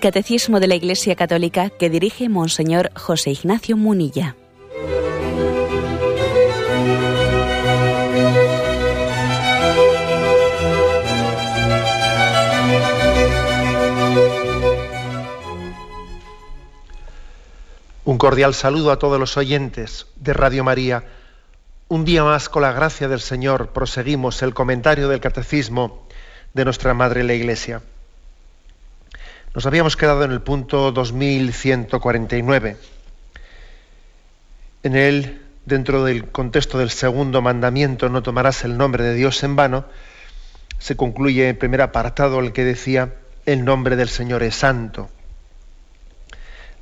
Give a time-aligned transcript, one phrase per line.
[0.00, 4.34] Catecismo de la Iglesia Católica que dirige Monseñor José Ignacio Munilla.
[18.06, 21.04] Un cordial saludo a todos los oyentes de Radio María.
[21.88, 26.08] Un día más, con la gracia del Señor, proseguimos el comentario del Catecismo
[26.54, 27.82] de nuestra Madre la Iglesia.
[29.52, 32.76] Nos habíamos quedado en el punto 2149.
[34.84, 39.56] En él, dentro del contexto del segundo mandamiento, no tomarás el nombre de Dios en
[39.56, 39.86] vano,
[40.78, 43.12] se concluye el primer apartado el que decía,
[43.44, 45.10] el nombre del Señor es santo.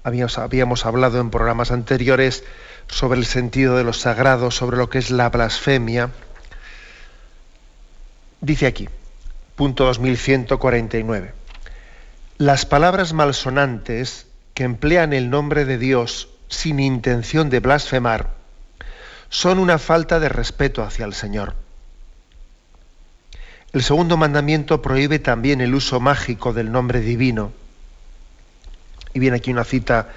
[0.05, 2.45] Habíamos, habíamos hablado en programas anteriores
[2.87, 6.11] sobre el sentido de lo sagrado, sobre lo que es la blasfemia.
[8.43, 8.91] Dice aquí,
[9.57, 11.38] punto 2149.
[12.39, 18.31] Las palabras malsonantes que emplean el nombre de Dios sin intención de blasfemar
[19.29, 21.57] son una falta de respeto hacia el Señor.
[23.73, 27.51] El segundo mandamiento prohíbe también el uso mágico del nombre divino.
[29.15, 30.11] Y viene aquí una cita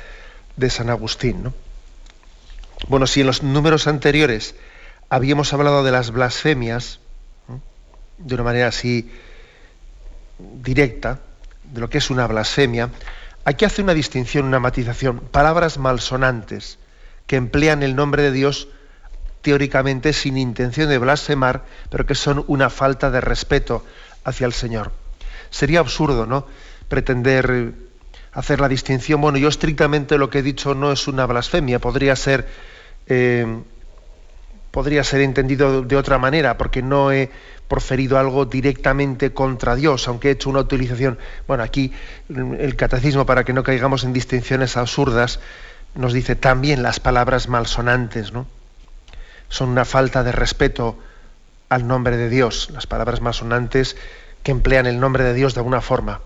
[0.58, 1.52] de San Agustín.
[2.88, 4.54] Bueno, si en los números anteriores
[5.10, 7.00] habíamos hablado de las blasfemias,
[8.20, 9.12] de una manera así
[10.38, 11.20] directa,
[11.72, 12.90] de lo que es una blasfemia,
[13.46, 16.78] aquí hace una distinción, una matización, palabras malsonantes
[17.28, 18.68] que emplean el nombre de Dios
[19.42, 23.84] teóricamente sin intención de blasfemar, pero que son una falta de respeto
[24.24, 24.92] hacia el Señor.
[25.50, 26.46] Sería absurdo, ¿no?
[26.88, 27.74] Pretender
[28.34, 29.22] hacer la distinción.
[29.22, 32.48] Bueno, yo estrictamente lo que he dicho no es una blasfemia, podría ser,
[33.08, 33.62] eh,
[34.72, 37.30] podría ser entendido de otra manera, porque no he
[37.68, 41.20] proferido algo directamente contra Dios, aunque he hecho una utilización.
[41.48, 41.94] Bueno, aquí
[42.30, 45.40] el catecismo, para que no caigamos en distinciones absurdas,
[45.96, 48.48] nos dice también las palabras malsonantes, ¿no?
[49.50, 50.98] Son una falta de respeto
[51.68, 53.98] al nombre de Dios, las palabras malsonantes
[54.44, 56.22] que emplean el nombre de Dios de alguna forma.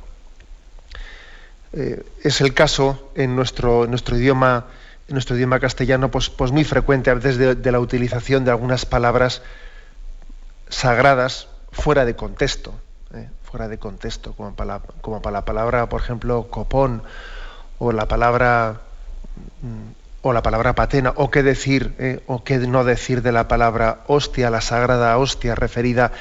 [1.73, 4.65] Eh, es el caso en nuestro, nuestro idioma
[5.07, 8.85] en nuestro idioma castellano pues, pues muy frecuente a veces de la utilización de algunas
[8.85, 9.41] palabras
[10.69, 12.73] sagradas fuera de contexto,
[13.13, 13.27] ¿eh?
[13.43, 14.81] fuera de contexto, como para,
[15.31, 17.03] la palabra, por ejemplo, copón,
[17.77, 18.81] o la palabra
[19.61, 22.23] mm, o la palabra patena, o qué decir, ¿eh?
[22.25, 26.13] o qué no decir de la palabra hostia, la sagrada hostia, referida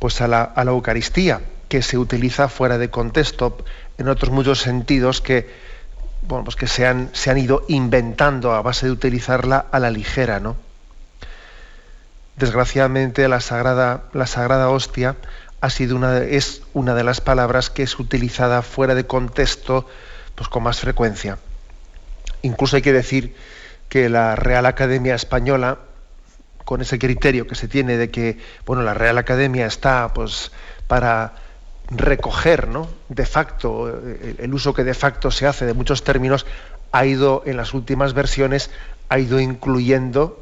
[0.00, 3.56] pues a la, a la Eucaristía, que se utiliza fuera de contexto,
[3.96, 5.48] en otros muchos sentidos que,
[6.26, 9.90] bueno, pues que se han, se han ido inventando a base de utilizarla a la
[9.90, 10.56] ligera, ¿no?
[12.36, 15.16] Desgraciadamente la sagrada, la sagrada hostia
[15.60, 19.88] ha sido una, es una de las palabras que es utilizada fuera de contexto
[20.34, 21.38] pues, con más frecuencia.
[22.42, 23.34] Incluso hay que decir
[23.88, 25.78] que la Real Academia Española,
[26.64, 30.50] con ese criterio que se tiene de que bueno, la Real Academia está pues,
[30.86, 31.34] para
[31.90, 32.88] recoger ¿no?
[33.08, 33.88] de facto,
[34.38, 36.46] el, uso que de facto se hace de muchos términos,
[36.92, 38.70] ha ido en las últimas versiones,
[39.08, 40.40] ha ido incluyendo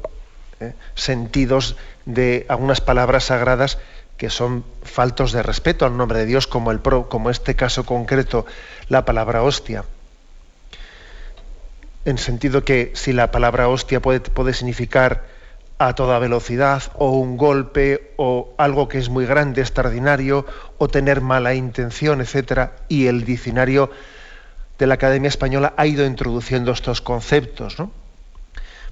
[0.59, 0.73] ¿eh?
[0.95, 3.77] sentidos de algunas palabras sagradas
[4.17, 7.85] que son faltos de respeto al nombre de Dios, como, el pro, como este caso
[7.85, 8.45] concreto,
[8.87, 9.83] la palabra hostia.
[12.05, 15.23] En sentido que si la palabra hostia puede, puede significar
[15.87, 20.45] a toda velocidad, o un golpe, o algo que es muy grande, extraordinario,
[20.77, 22.69] o tener mala intención, etc.
[22.87, 23.91] Y el diccionario
[24.79, 27.77] de la Academia Española ha ido introduciendo estos conceptos.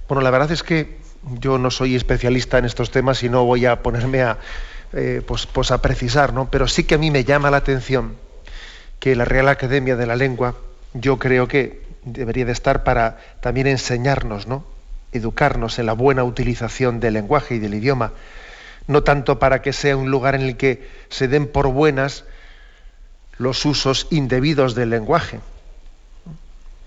[0.08, 0.98] Bueno, la verdad es que
[1.40, 4.38] yo no soy especialista en estos temas y no voy a ponerme a,
[4.92, 6.50] eh, pues, pues, a precisar, ¿no?
[6.50, 8.16] pero sí que a mí me llama la atención
[8.98, 10.56] que la Real Academia de la Lengua,
[10.94, 14.71] yo creo que debería de estar para también enseñarnos, ¿no?
[15.12, 18.12] Educarnos en la buena utilización del lenguaje y del idioma,
[18.86, 22.24] no tanto para que sea un lugar en el que se den por buenas
[23.38, 25.40] los usos indebidos del lenguaje.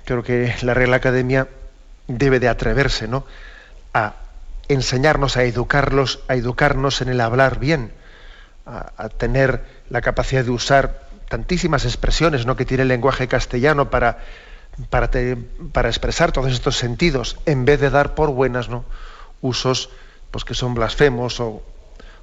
[0.05, 1.47] Creo que la Real Academia
[2.07, 3.25] debe de atreverse ¿no?
[3.93, 4.13] a
[4.67, 7.91] enseñarnos a educarlos, a educarnos en el hablar bien,
[8.65, 12.55] a, tener la capacidad de usar tantísimas expresiones ¿no?
[12.55, 14.19] que tiene el lenguaje castellano para,
[14.89, 15.09] para,
[15.71, 18.85] para, expresar todos estos sentidos, en vez de dar por buenas ¿no?
[19.41, 19.89] usos
[20.31, 21.63] pues, que son blasfemos o,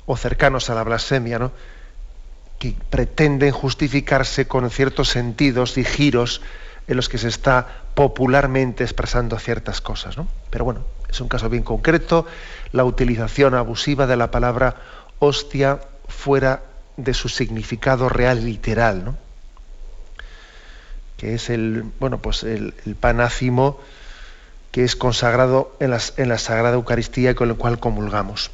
[0.07, 1.53] o cercanos a la blasfemia, ¿no?
[2.59, 6.43] que pretenden justificarse con ciertos sentidos y giros
[6.87, 10.17] en los que se está popularmente expresando ciertas cosas.
[10.17, 10.29] ¿no?
[10.51, 12.27] Pero bueno, es un caso bien concreto,
[12.73, 14.77] la utilización abusiva de la palabra
[15.19, 16.63] hostia fuera
[16.97, 19.17] de su significado real literal.
[21.23, 22.75] Que es el, bueno, pues el,
[24.73, 28.51] que es consagrado en, en la Sagrada Eucaristía con el cual comulgamos.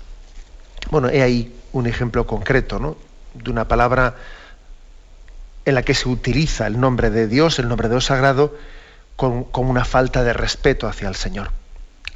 [0.91, 2.99] Bueno, he ahí un ejemplo concreto ¿no?
[3.32, 4.17] de una palabra
[5.65, 8.55] en la que se utiliza el nombre de Dios, el nombre de Dios sagrado,
[9.17, 11.53] con, una falta de respeto hacia el Señor.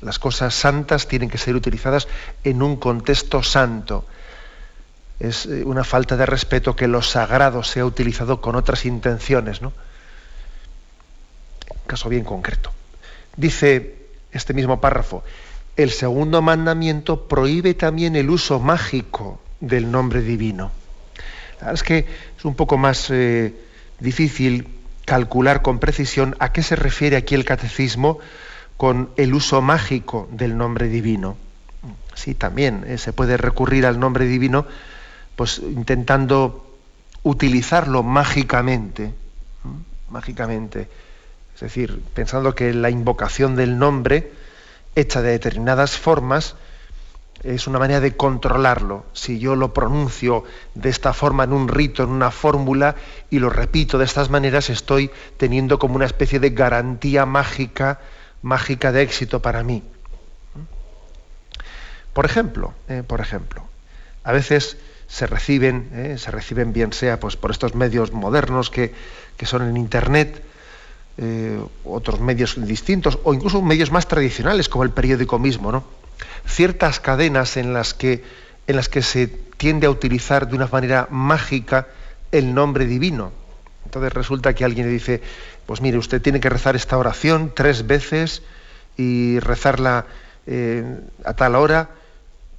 [0.02, 2.08] Las cosas santas tienen que ser utilizadas
[2.44, 4.04] en un contexto santo.
[5.18, 9.72] Es eh, una falta de respeto que lo sagrado sea utilizado con otras intenciones, ¿no?
[11.86, 12.72] Caso bien concreto.
[13.36, 13.96] Dice
[14.32, 15.22] este mismo párrafo,
[15.76, 20.70] el segundo mandamiento prohíbe también el uso mágico del nombre divino.
[21.72, 22.06] es que
[22.36, 23.54] es un poco más eh,
[24.00, 24.68] difícil
[25.04, 28.18] calcular con precisión a qué se refiere aquí el catecismo
[28.76, 31.36] con el uso mágico del nombre divino.
[32.14, 34.66] Sí, también eh, se puede recurrir al nombre divino,
[35.36, 36.76] pues intentando
[37.22, 39.14] utilizarlo mágicamente,
[40.10, 40.88] mágicamente.
[41.62, 44.32] Es decir, pensando que la invocación del nombre,
[44.96, 46.56] hecha de determinadas formas,
[47.44, 49.06] es una manera de controlarlo.
[49.12, 50.42] Si yo lo pronuncio
[50.74, 52.96] de esta forma en un rito, en una fórmula,
[53.30, 58.00] y lo repito de estas maneras, estoy teniendo como una especie de garantía mágica,
[58.42, 59.84] mágica de éxito para mí.
[62.12, 63.62] Por ejemplo, eh, por ejemplo,
[64.24, 68.92] a veces se reciben, eh, se reciben bien sea pues, por estos medios modernos que,
[69.36, 70.42] que son en Internet,
[71.18, 75.84] eh, otros medios distintos, o incluso medios más tradicionales, como el periódico mismo, ¿no?
[76.46, 78.24] ciertas cadenas en las que,
[78.66, 81.88] en las que se tiende a utilizar de una manera mágica
[82.30, 83.32] el nombre divino.
[83.84, 85.22] Entonces resulta que alguien le dice,
[85.66, 88.42] pues mire, usted tiene que rezar esta oración tres veces
[88.96, 90.06] y rezarla
[90.46, 90.84] eh,
[91.24, 91.90] a tal hora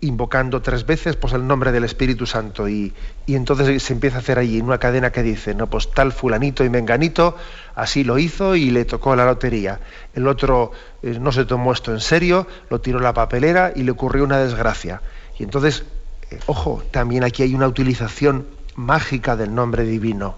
[0.04, 2.94] invocando tres veces pues, el nombre del Espíritu Santo y,
[3.28, 6.70] entonces se empieza a hacer allí una cadena que dice, no, pues tal fulanito y
[6.70, 7.38] menganito
[7.76, 9.80] así lo hizo y le tocó la lotería.
[10.14, 10.72] El otro
[11.02, 14.24] eh, no se tomó esto en serio, lo tiró a la papelera y le ocurrió
[14.24, 15.02] una desgracia.
[15.40, 15.86] Y entonces,
[16.30, 18.46] eh, ojo, también aquí hay una utilización
[18.76, 20.36] mágica del nombre divino,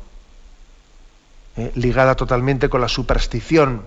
[1.57, 3.83] eh, ligada totalmente con la superstición,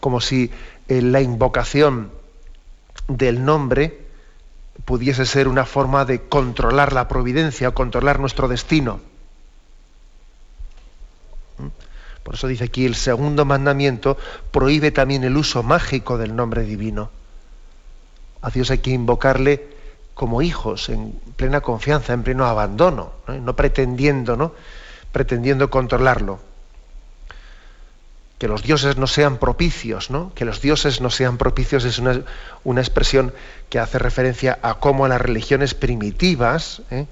[0.00, 0.50] como si
[0.86, 2.10] la invocación
[3.08, 4.04] del nombre
[4.84, 9.00] pudiese ser una forma de controlar la providencia o controlar nuestro destino.
[11.58, 11.68] ¿Mm?
[12.22, 14.16] Por eso dice aquí el segundo mandamiento
[14.50, 17.10] prohíbe también el uso mágico del nombre divino.
[18.42, 19.74] A Dios hay que invocarle
[20.14, 24.52] como hijos, en plena confianza, en pleno abandono, no, no pretendiendo, ¿no?
[25.12, 26.53] pretendiendo controlarlo
[28.38, 30.32] que los dioses no sean propicios, ¿no?
[30.34, 33.32] Que los dioses no sean propicios es una, expresión
[33.68, 37.06] que hace referencia a cómo las religiones primitivas, ¿eh?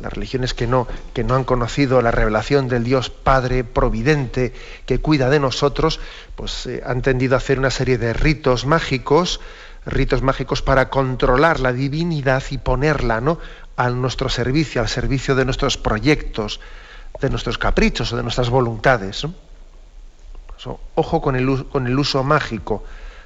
[0.00, 4.52] las religiones que no, que no han conocido la revelación del Dios Padre Providente
[4.86, 5.98] que cuida de nosotros,
[6.36, 9.40] pues eh, han tendido a hacer una serie de ritos mágicos,
[9.86, 13.40] ritos mágicos para controlar la divinidad y ponerla ¿no?
[13.76, 16.60] a nuestro servicio, al servicio de nuestros proyectos,
[17.20, 19.26] de nuestros caprichos o de nuestras voluntades.
[20.94, 21.48] Ojo con el,
[21.98, 22.84] uso mágico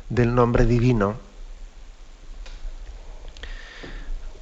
[0.08, 1.16] del nombre divino.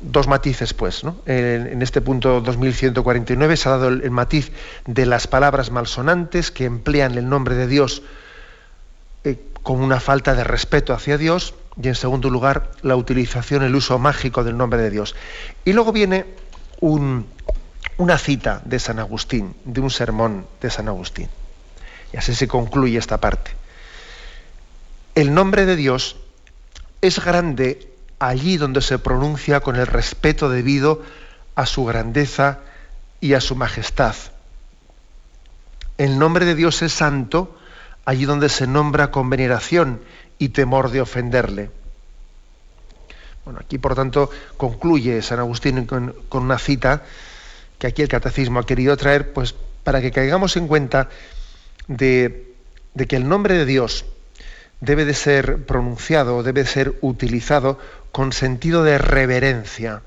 [0.00, 1.04] Dos matices, pues.
[1.04, 1.16] ¿no?
[1.26, 4.50] En, este punto 2149 se ha dado el, matiz
[4.86, 8.02] de las palabras malsonantes que emplean el nombre de Dios
[9.24, 13.74] eh, con una falta de respeto hacia Dios y en segundo lugar la utilización, el
[13.74, 15.14] uso mágico del nombre de Dios.
[15.64, 16.26] Y luego viene
[16.80, 21.28] una cita de San Agustín, de un sermón de San Agustín.
[22.12, 23.52] Y así se concluye esta parte.
[25.14, 26.16] El nombre de Dios
[27.00, 27.88] es grande
[28.18, 31.02] allí donde se pronuncia con el respeto debido
[31.54, 32.60] a su grandeza
[33.20, 34.14] y a su majestad.
[35.98, 37.56] El nombre de Dios es santo
[38.04, 40.00] allí donde se nombra con veneración
[40.38, 41.70] y temor de ofenderle.
[43.44, 47.02] Bueno, aquí por tanto concluye San Agustín con, una cita
[47.78, 51.08] que aquí el catecismo ha querido traer, pues para que caigamos en cuenta
[51.90, 52.54] de,
[53.08, 54.04] que el nombre de Dios
[54.80, 57.78] debe de ser pronunciado, debe ser utilizado
[58.12, 60.02] con sentido de reverencia,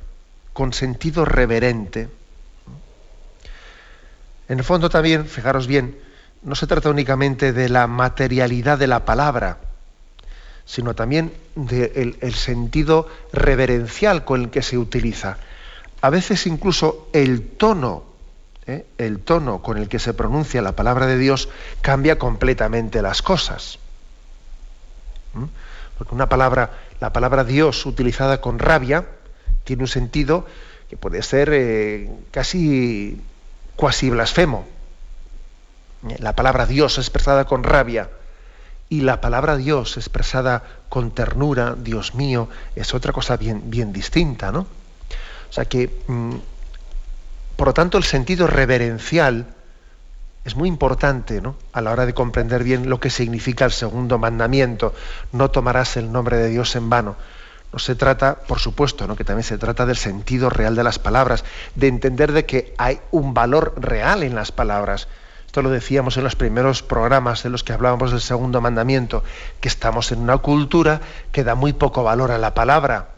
[0.53, 2.07] con sentido reverente.
[4.47, 5.97] En el fondo también, fijaros bien,
[6.41, 9.57] no se trata únicamente de la materialidad de la palabra,
[10.65, 15.37] sino también del el sentido reverencial con el que se utiliza.
[16.01, 18.12] A veces incluso el tono
[18.67, 18.85] ¿eh?
[18.97, 21.49] el tono con el que se pronuncia la palabra de Dios
[21.81, 23.79] cambia completamente las cosas.
[25.33, 25.45] ¿Mm?
[25.97, 29.05] Porque una palabra, la palabra Dios utilizada con rabia,
[29.63, 30.45] tiene un sentido
[30.89, 33.21] que puede ser eh, casi
[33.75, 34.65] cuasi blasfemo.
[36.19, 38.09] La palabra Dios expresada con rabia
[38.89, 44.51] y la palabra Dios expresada con ternura, Dios mío, es otra cosa bien, bien distinta,
[44.51, 44.67] ¿no?
[45.49, 46.35] O sea que, mm,
[47.55, 49.47] por lo tanto, el sentido reverencial
[50.45, 51.55] es muy importante ¿no?
[51.71, 54.93] a la hora de comprender bien lo que significa el segundo mandamiento.
[55.31, 57.15] No tomarás el nombre de Dios en vano.
[57.71, 61.43] No se trata, por supuesto, que también se trata del sentido real de las palabras,
[61.75, 65.07] de entender de que hay un valor real en las palabras.
[65.47, 69.23] Esto lo decíamos en los primeros programas en los que hablábamos del segundo mandamiento,
[69.59, 73.09] que estamos en una cultura que da muy poco valor a la palabra.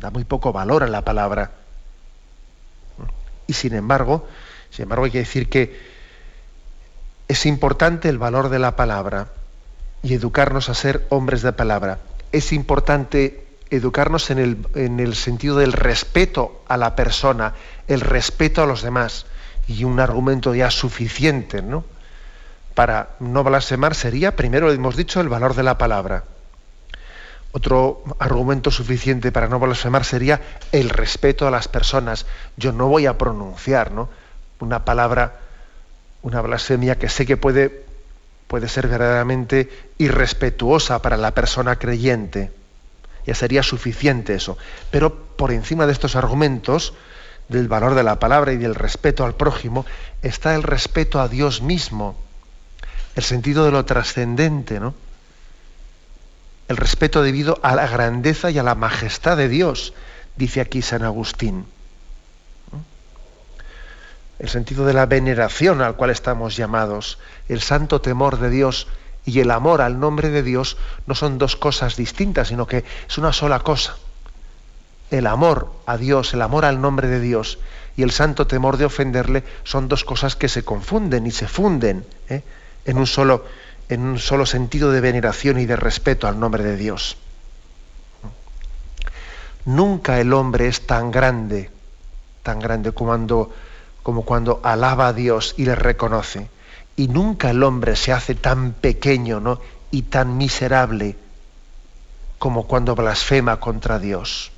[0.00, 1.52] Da muy poco valor a la palabra.
[3.50, 4.28] Y sin embargo,
[4.70, 5.76] sin embargo, hay que decir que
[7.26, 9.26] es importante el valor de la palabra
[10.04, 11.98] y educarnos a ser hombres de palabra.
[12.30, 14.38] Es importante educarnos en
[15.00, 17.54] el, sentido del respeto a la persona,
[17.88, 19.26] el respeto a los demás.
[19.66, 21.82] Y un argumento ya suficiente, ¿no?
[22.76, 26.22] Para no blasfemar sería, primero hemos dicho, el valor de la palabra.
[27.52, 30.40] Otro argumento suficiente para no blasfemar sería
[30.70, 32.26] el respeto a las personas.
[32.56, 34.08] Yo no voy a pronunciar, ¿no?
[34.60, 35.40] una palabra,
[36.22, 37.84] una blasfemia que sé que puede,
[38.46, 42.52] puede ser verdaderamente irrespetuosa para la persona creyente.
[43.26, 44.56] Ya sería suficiente eso.
[44.90, 46.94] Pero por encima de estos argumentos,
[47.48, 49.84] del valor de la palabra y del respeto al prójimo,
[50.22, 52.16] está el respeto a Dios mismo,
[53.16, 54.94] el sentido de lo trascendente, ¿no?
[56.70, 59.92] El respeto debido a la grandeza y a la majestad de Dios,
[60.36, 61.66] dice aquí San Agustín
[64.40, 68.88] el sentido de la veneración al cual estamos llamados, el santo temor de Dios
[69.26, 73.18] y el amor al nombre de Dios no son dos cosas distintas, sino que es
[73.18, 73.96] una sola cosa.
[75.10, 77.58] El amor a Dios, el amor al nombre de Dios
[77.96, 82.06] y el santo temor de ofenderle son dos cosas que se confunden y se funden
[82.30, 82.42] ¿eh?
[82.86, 83.44] en, un solo,
[83.90, 87.16] en un solo sentido de veneración y de respeto al nombre de Dios.
[89.66, 91.70] Nunca el hombre es tan grande,
[92.42, 93.50] tan grande como cuando
[94.02, 96.48] como cuando alaba a Dios y le reconoce.
[96.96, 99.60] Y nunca el hombre se hace tan pequeño ¿no?
[99.90, 101.16] y tan miserable
[102.38, 104.50] como cuando blasfema contra Dios.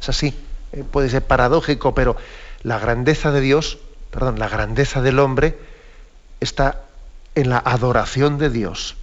[0.00, 0.34] Es así,
[0.72, 2.16] eh, puede ser paradójico, pero
[2.62, 3.78] la grandeza de Dios,
[4.10, 5.58] perdón, la grandeza del hombre
[6.40, 6.87] está
[7.40, 8.96] en la adoración de Dios.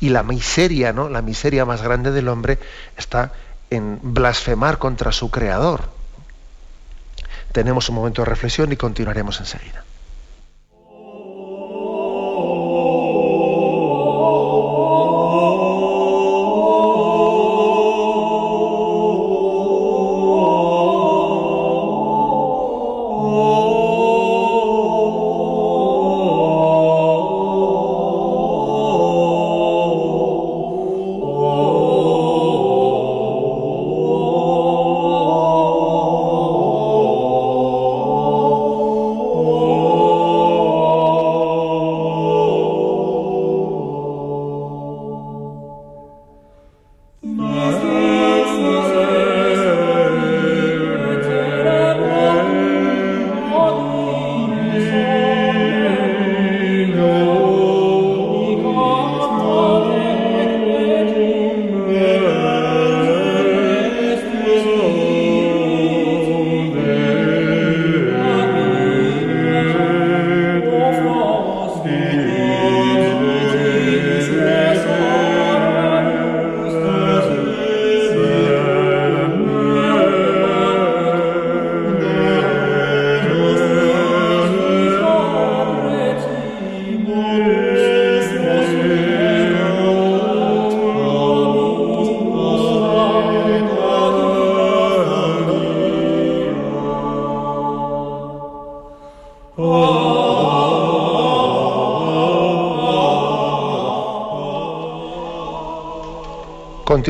[0.00, 1.08] Y la miseria, ¿no?
[1.08, 2.58] La miseria más grande del hombre
[2.96, 3.32] está
[3.68, 6.00] en blasfemar contra su creador
[7.52, 9.84] tenemos un momento de reflexión y continuaremos enseguida.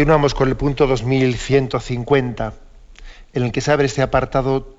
[0.00, 2.54] Continuamos con el punto 2150,
[3.34, 4.74] en el que se abre este apartado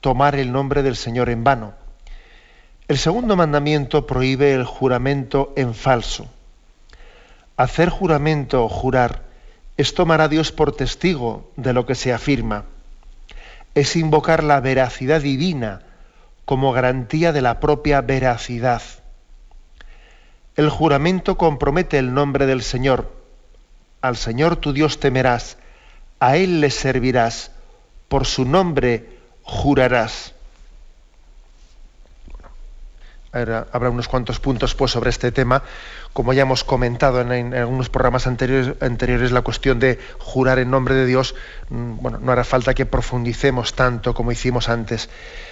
[0.00, 1.74] tomar el nombre del Señor en vano.
[2.86, 6.28] El segundo mandamiento prohíbe el juramento en falso.
[7.56, 9.24] Hacer juramento o jurar
[9.76, 12.62] es tomar a Dios por testigo de lo que se afirma.
[13.74, 15.82] Es invocar la veracidad divina
[16.44, 18.82] como garantía de la propia veracidad.
[20.54, 23.19] El juramento compromete el nombre del Señor
[24.00, 25.56] al Señor tu Dios temerás,
[26.18, 27.52] a Él le servirás,
[28.08, 30.34] por su nombre jurarás.
[33.32, 35.62] habrá unos cuantos puntos pues, sobre este tema.
[36.12, 40.96] Como ya hemos comentado en, algunos programas anteriores, anteriores, la cuestión de jurar en nombre
[40.96, 41.36] de Dios,
[41.68, 45.08] mm, bueno, no hará falta que profundicemos tanto como hicimos antes,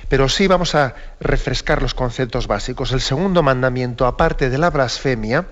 [0.08, 2.90] pero sí vamos a refrescar los conceptos básicos.
[2.90, 5.46] El segundo mandamiento, aparte de la blasfemia,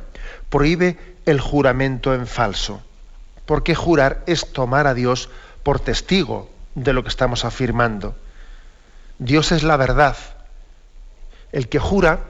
[0.51, 2.83] prohíbe el juramento en falso,
[3.47, 5.31] porque jurar es tomar a Dios
[5.63, 8.15] por testigo de lo que estamos afirmando.
[9.19, 10.17] Dios es la verdad
[11.53, 12.21] el que jura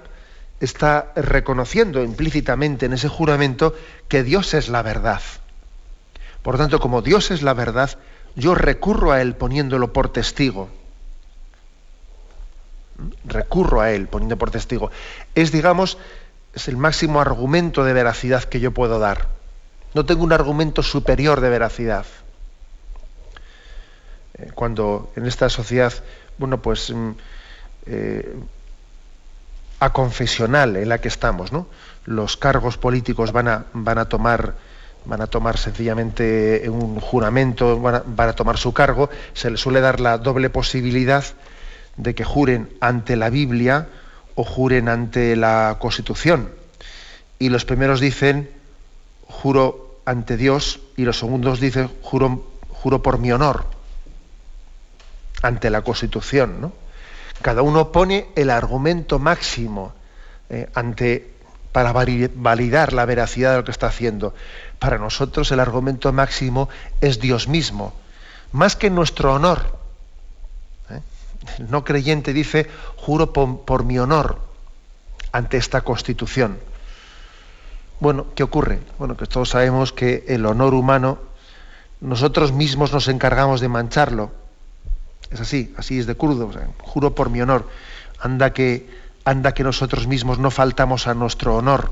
[0.61, 3.75] está reconociendo implícitamente en ese juramento
[4.09, 5.21] que Dios es la verdad.
[6.43, 7.99] Por tanto, como Dios es la verdad,
[8.37, 10.69] yo recurro a Él poniéndolo por testigo.
[13.25, 14.91] Recurro a Él poniendo por testigo.
[15.35, 15.99] Es, digamos,
[16.55, 19.36] es el máximo argumento de veracidad que yo puedo dar.
[19.97, 22.05] No tengo un argumento superior de veracidad.
[24.35, 25.91] Eh, cuando en esta sociedad,
[26.37, 27.11] bueno, pues mm,
[27.87, 28.37] eh,
[29.81, 31.67] a confesional en la que estamos, ¿no?
[32.05, 34.57] Los cargos políticos van a, van a tomar
[35.07, 40.01] van a tomar sencillamente un juramento, van a, tomar su cargo, se les suele dar
[40.01, 41.25] la doble posibilidad
[41.97, 43.89] de que juren ante la Biblia
[44.35, 46.51] o juren ante la Constitución.
[47.39, 48.51] Y los primeros dicen,
[49.29, 53.67] juro ante Dios, y los segundos dicen, juro, juro por mi honor,
[55.43, 56.73] ante la Constitución, ¿no?
[57.43, 59.93] Cada uno pone el argumento máximo
[60.49, 61.35] eh, ante,
[61.73, 64.35] para validar la veracidad de lo que está haciendo.
[64.79, 66.69] Para nosotros el argumento máximo
[67.01, 67.93] es Dios mismo,
[68.53, 69.79] más que nuestro honor.
[70.91, 71.01] ¿eh?
[71.59, 74.39] El no creyente dice, juro por, mi honor
[75.33, 76.59] ante esta constitución.
[78.01, 78.81] Bueno, ¿qué ocurre?
[78.99, 81.19] Bueno, que todos sabemos que el honor humano,
[82.01, 84.31] nosotros mismos nos encargamos de mancharlo
[85.31, 86.51] es así, así es de crudo.
[86.79, 87.69] juro por mi honor.
[88.21, 88.89] Anda que,
[89.25, 91.91] anda que nosotros mismos no faltamos a nuestro honor.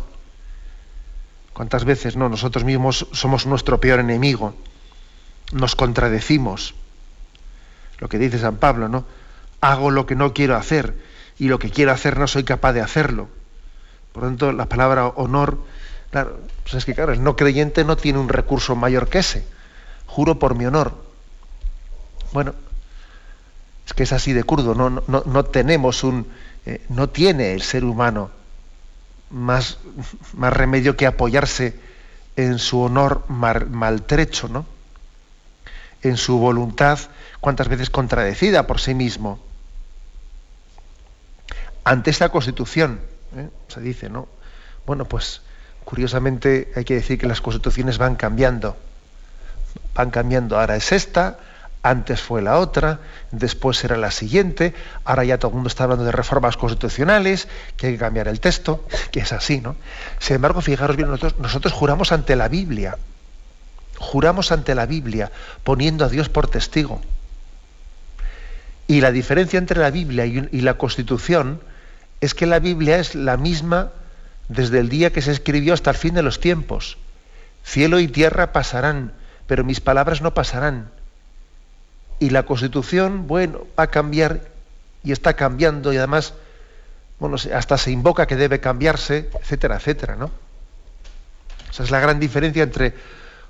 [1.53, 2.29] ¿Cuántas veces no?
[2.29, 4.55] Nosotros mismos somos nuestro peor enemigo.
[5.53, 6.75] Nos contradecimos.
[7.99, 9.05] Lo que dice San Pablo, ¿no?
[9.61, 10.95] Hago lo que no quiero hacer
[11.39, 13.29] y lo que quiero hacer no soy capaz de hacerlo.
[14.13, 15.59] Por lo tanto, la palabra honor,
[16.15, 19.45] claro, pues es que claro, el no creyente no tiene un recurso mayor que ese.
[20.07, 20.95] Juro por mi honor.
[22.33, 22.55] Bueno,
[23.85, 26.29] es que es así de curdo, no, no, tenemos un.
[26.67, 28.31] Eh, no tiene el ser humano
[29.31, 29.79] más,
[30.35, 31.81] más, remedio que apoyarse
[32.37, 34.67] en su honor maltrecho, ¿no?
[36.01, 37.01] En su voluntad,
[37.41, 39.41] cuántas veces contradecida por sí mismo.
[41.83, 43.01] Ante esta constitución,
[43.37, 43.49] ¿eh?
[43.67, 44.29] se dice, ¿no?
[44.87, 45.41] Bueno, pues
[45.85, 48.77] curiosamente hay que decir que las constituciones van cambiando.
[49.95, 50.59] Van cambiando.
[50.59, 51.39] Ahora es esta,
[51.85, 56.05] antes fue la otra, después será la siguiente, ahora ya todo el mundo está hablando
[56.05, 59.77] de reformas constitucionales, que hay que cambiar el texto, que es así, ¿no?
[60.19, 62.97] Sin embargo, fijaros bien, nosotros, nosotros juramos ante la Biblia,
[63.99, 65.31] juramos ante la Biblia,
[65.63, 67.03] poniendo a Dios por testigo.
[68.87, 71.61] Y la diferencia entre la Biblia y, y la Constitución
[72.23, 73.91] es que la Biblia es la misma
[74.49, 76.99] desde el día que se escribió hasta el fin de los tiempos.
[77.65, 79.13] Cielo y tierra pasarán,
[79.47, 80.91] pero mis palabras no pasarán
[82.19, 84.41] y la Constitución, bueno, va a cambiar
[85.03, 86.33] y está cambiando y además,
[87.19, 90.31] bueno, hasta se invoca que debe cambiarse, etcétera, etcétera, ¿no?
[91.71, 92.95] Esa es la gran diferencia entre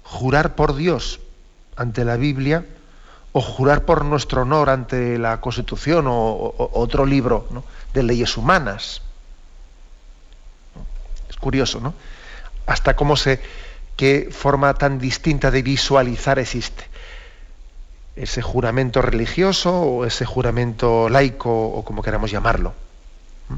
[0.02, 1.20] jurar por Dios
[1.76, 2.64] ante la Biblia
[3.32, 7.46] o jurar por nuestro honor ante la Constitución o, otro libro
[7.92, 9.02] de leyes humanas.
[11.44, 11.92] Curioso, ¿no?
[12.64, 13.38] Hasta cómo se,
[13.98, 16.84] qué forma tan distinta de visualizar existe
[18.16, 22.72] ese juramento religioso o ese juramento laico o como queramos llamarlo.
[23.50, 23.56] ¿Mm?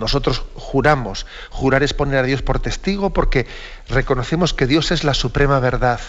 [0.00, 3.46] Nosotros juramos, jurar es poner a Dios por testigo porque
[3.88, 6.00] reconocemos que Dios es la suprema verdad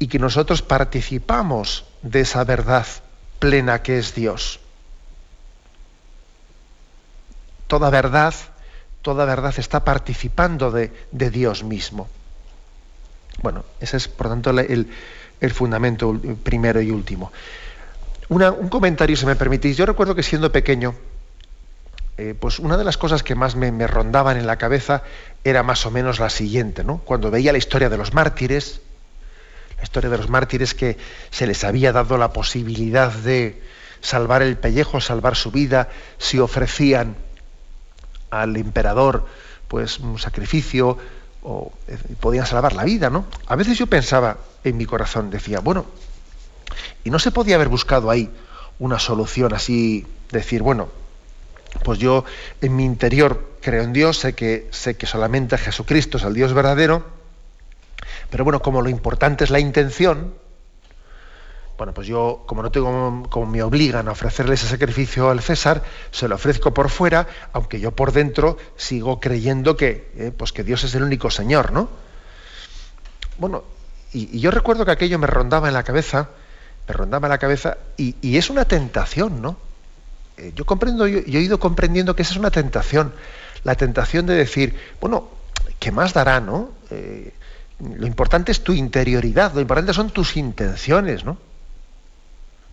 [0.00, 2.86] y que nosotros participamos de esa verdad
[3.38, 4.58] plena que es Dios.
[7.68, 8.34] Toda verdad,
[9.02, 12.08] toda verdad está participando de, Dios mismo.
[13.42, 14.88] Bueno, ese es por tanto el,
[15.52, 17.32] fundamento primero y último.
[18.28, 19.76] un comentario, si me permitís.
[19.76, 20.94] Yo recuerdo que siendo pequeño,
[22.18, 25.02] eh, pues una de las cosas que más me, rondaban en la cabeza
[25.44, 26.98] era más o menos la siguiente, ¿no?
[26.98, 28.80] Cuando veía la historia de los mártires,
[29.78, 30.98] la historia de los mártires que
[31.30, 33.62] se les había dado la posibilidad de
[34.02, 35.88] salvar el pellejo, salvar su vida,
[36.18, 37.16] si ofrecían
[38.32, 39.26] al emperador
[39.68, 40.98] pues un sacrificio
[41.42, 43.26] o eh, podían salvar la vida, ¿no?
[43.46, 45.30] A veces yo pensaba, en mi corazón.
[45.30, 45.86] Decía, bueno,
[47.04, 48.30] ¿y no se podía haber buscado ahí
[48.78, 50.88] una solución así, decir, bueno,
[51.84, 52.24] pues yo
[52.60, 56.52] en mi interior creo en Dios, sé que, sé que solamente Jesucristo es el Dios
[56.52, 57.04] verdadero,
[58.30, 60.34] pero bueno, como lo importante es la intención,
[61.78, 65.82] bueno, pues yo, como no tengo, como me obligan a ofrecerle ese sacrificio al César,
[66.10, 70.64] se lo ofrezco por fuera, aunque yo por dentro sigo creyendo que, eh, pues que
[70.64, 71.88] Dios es el único Señor, ¿no?
[73.38, 73.64] Bueno,
[74.12, 76.28] y, yo recuerdo que aquello me rondaba en la cabeza,
[76.86, 79.56] me rondaba en la cabeza, y, es una tentación, ¿no?
[80.36, 83.12] Eh, yo comprendo, yo, he ido comprendiendo que esa es una tentación,
[83.64, 85.28] la tentación de decir, bueno,
[85.78, 86.70] ¿qué más dará, no?
[86.90, 87.32] Eh,
[87.96, 91.38] lo importante es tu interioridad, lo importante son tus intenciones, ¿no?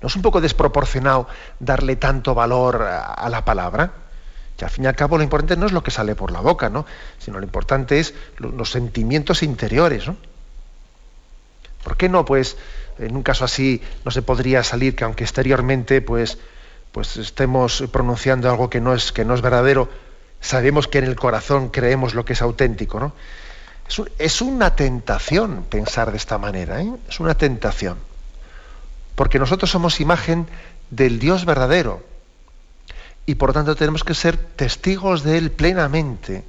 [0.01, 1.27] ¿No es un poco desproporcionado
[1.59, 3.91] darle tanto valor a, la palabra?
[4.57, 6.39] Que al fin y al cabo lo importante no es lo que sale por la
[6.39, 6.85] boca, ¿no?
[7.17, 10.15] Sino lo importante es los sentimientos interiores, ¿no?
[11.83, 12.25] ¿Por qué no?
[12.25, 12.57] Pues
[12.97, 16.37] en un caso así no se podría salir que aunque exteriormente pues,
[16.91, 19.89] pues estemos pronunciando algo que no, es, que no es verdadero,
[20.41, 23.13] sabemos que en el corazón creemos lo que es auténtico, ¿no?
[23.87, 26.91] Es, es una tentación pensar de esta manera, ¿eh?
[27.09, 28.08] es una tentación
[29.19, 30.47] porque nosotros somos imagen
[30.91, 32.01] del Dios verdadero
[33.25, 36.45] y por tanto tenemos que ser testigos de Él plenamente,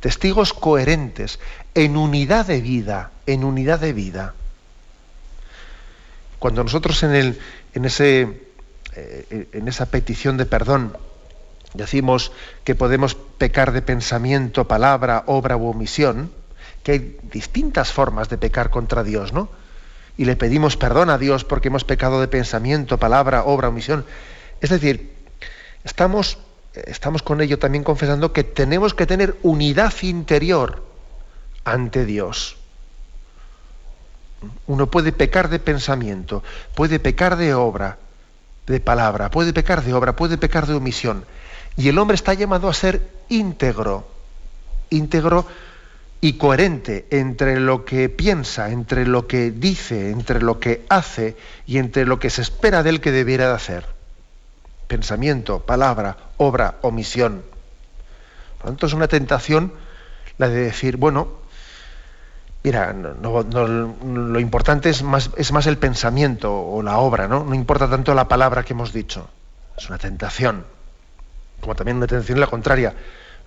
[0.00, 1.38] testigos coherentes,
[1.76, 4.34] en unidad de vida, en unidad de vida.
[6.40, 7.38] Cuando nosotros en, el,
[7.74, 8.48] en, ese,
[8.96, 10.96] eh, en esa petición de perdón
[11.74, 12.32] decimos
[12.64, 16.32] que podemos pecar de pensamiento, palabra, obra u omisión,
[16.82, 19.67] que hay distintas formas de pecar contra Dios, ¿no?
[20.18, 24.04] Y le pedimos perdón a Dios porque hemos pecado de pensamiento, palabra, obra, omisión.
[24.60, 25.14] Es decir,
[25.84, 26.38] estamos,
[26.74, 30.84] estamos con ello también confesando que tenemos que tener unidad interior
[31.64, 32.56] ante Dios.
[34.66, 36.42] Uno puede pecar de pensamiento,
[36.74, 37.98] puede pecar de obra,
[38.66, 41.24] de palabra, puede pecar de obra, puede pecar de omisión.
[41.76, 44.04] Y el hombre está llamado a ser íntegro,
[44.90, 45.46] íntegro
[46.20, 51.78] y coherente entre lo que piensa, entre lo que dice, entre lo que hace y
[51.78, 53.86] entre lo que se espera de él que debiera de hacer.
[54.88, 57.42] Pensamiento, palabra, obra, omisión.
[58.56, 59.72] Por lo tanto, es una tentación
[60.38, 61.28] la de decir, bueno,
[62.64, 67.44] mira, lo importante es más, es más el pensamiento o la obra, ¿no?
[67.44, 69.28] No importa tanto la palabra que hemos dicho.
[69.76, 70.64] Es una tentación.
[71.60, 72.94] Como también una tentación la contraria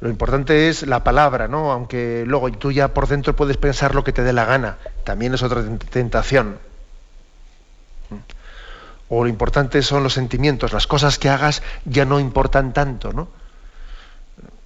[0.02, 1.72] lo importante es la palabra, ¿no?
[1.72, 4.78] Aunque luego tú ya por dentro puedes pensar lo que te dé la gana.
[5.04, 6.58] También es otra tentación.
[9.10, 13.28] O lo importante son los sentimientos, las cosas que hagas ya no importan tanto, ¿no?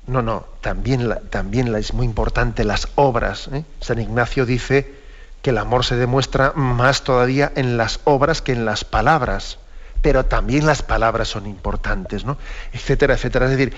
[0.07, 3.49] No, no, también, también es muy importante las obras.
[3.51, 3.65] ¿eh?
[3.81, 4.93] San Ignacio dice
[5.41, 9.57] que el amor se demuestra más todavía en las obras que en las palabras
[10.05, 12.37] pero también las palabras son importantes, ¿no?
[12.73, 13.45] Etcétera, etcétera.
[13.45, 13.73] Es decir,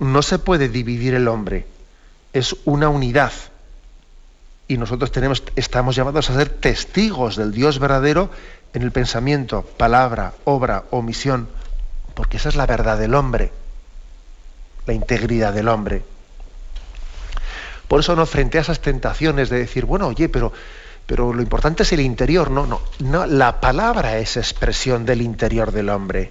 [0.00, 1.66] no se puede dividir el hombre,
[2.32, 3.32] es una unidad.
[4.66, 8.30] Y nosotros tenemos, estamos llamados a ser testigos del Dios verdadero
[8.72, 11.48] en el pensamiento, palabra, obra, omisión,
[12.14, 13.52] porque esa es la verdad del hombre,
[14.86, 16.02] la integridad del hombre.
[17.88, 20.52] Por eso no frente a esas tentaciones de decir, bueno, oye, pero
[21.10, 25.72] pero lo importante es el interior, no, no, no, la palabra es expresión del interior
[25.72, 26.30] del hombre.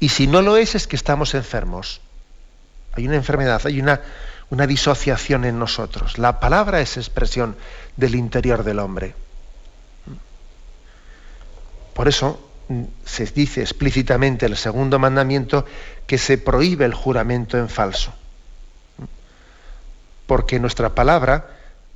[0.00, 2.00] Y si no lo es, es que estamos enfermos.
[2.92, 4.00] Hay una enfermedad, hay una,
[4.50, 6.18] una disociación en nosotros.
[6.18, 7.56] La palabra es expresión
[7.96, 9.14] del interior del hombre.
[11.94, 15.64] Por eso mm, se dice explícitamente el segundo mandamiento
[16.06, 18.12] que se prohíbe el juramento en falso.
[20.26, 21.46] Porque nuestra palabra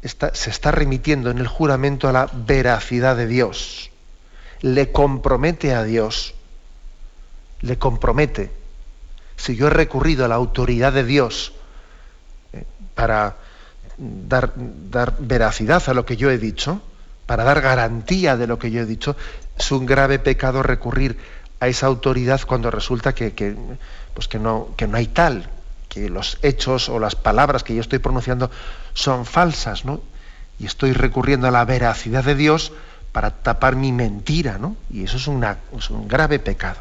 [0.03, 3.91] se está remitiendo en el juramento a la veracidad de Dios.
[4.61, 6.35] Le compromete a Dios.
[7.61, 8.51] Le compromete.
[9.37, 11.53] Si yo he recurrido a la autoridad de Dios
[12.53, 13.37] eh, para
[13.99, 14.55] dar,
[15.19, 16.81] veracidad a lo que yo he dicho,
[17.27, 19.17] para dar garantía de lo que yo he dicho,
[19.59, 21.19] es un grave pecado recurrir
[21.61, 23.57] a esa autoridad cuando resulta que,
[24.15, 25.49] pues que, no, que no hay tal,
[25.89, 28.51] que los hechos o las palabras que yo estoy pronunciando
[28.95, 30.01] son falsas, ¿no?
[30.59, 32.73] Y estoy recurriendo a la veracidad de Dios
[33.13, 34.77] para tapar mi mentira, ¿no?
[34.91, 35.29] Y eso es,
[35.79, 36.81] es un grave pecado.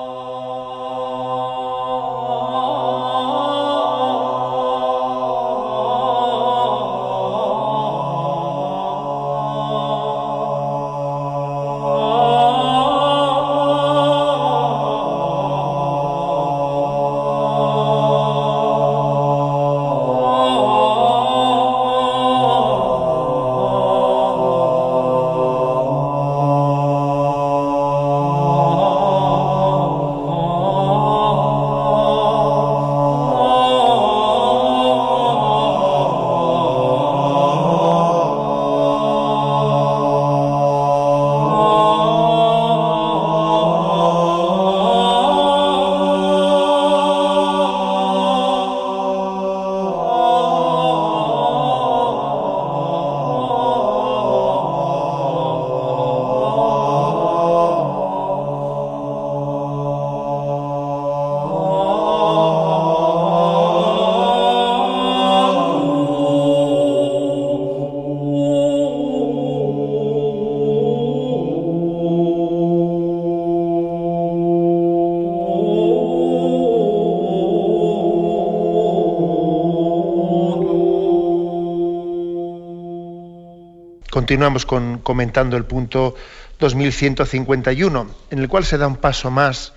[84.31, 86.15] Continuamos con, comentando el punto
[86.57, 89.73] 2151, en el cual se da un paso más,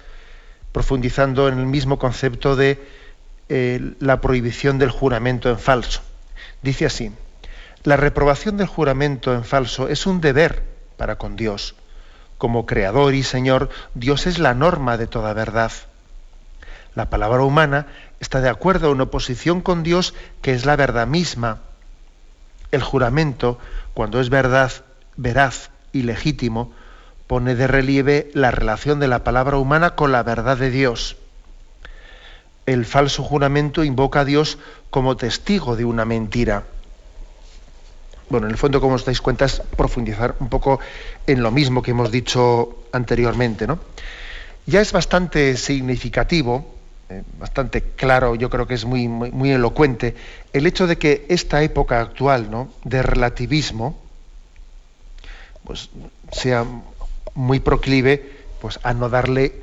[0.70, 2.80] profundizando en el mismo concepto de
[3.48, 6.02] eh, la prohibición del juramento en falso.
[6.62, 7.10] Dice así,
[7.82, 10.62] la reprobación del juramento en falso es un deber
[10.96, 11.74] para con Dios.
[12.38, 15.72] Como Creador y Señor, Dios es la norma de toda verdad.
[16.94, 17.88] La palabra humana
[18.20, 21.58] está de acuerdo en oposición con Dios, que es la verdad misma.
[22.74, 23.56] El juramento,
[23.94, 24.72] cuando es verdad,
[25.16, 26.72] veraz y legítimo,
[27.28, 31.16] pone de relieve la relación de la palabra humana con la verdad de Dios.
[32.66, 34.58] El falso juramento invoca a Dios
[34.90, 36.64] como testigo de una mentira.
[38.28, 40.80] Bueno, en el fondo, como os dais cuenta, es profundizar un poco
[41.28, 43.68] en lo mismo que hemos dicho anteriormente.
[43.68, 43.78] ¿no?
[44.66, 46.73] Ya es bastante significativo,
[47.38, 50.14] bastante claro, yo creo que es muy, muy, muy, elocuente,
[50.52, 52.70] el hecho de que esta época actual ¿no?
[52.84, 53.98] de relativismo
[55.64, 55.90] pues,
[56.32, 56.64] sea
[57.34, 59.62] muy proclive pues, a no darle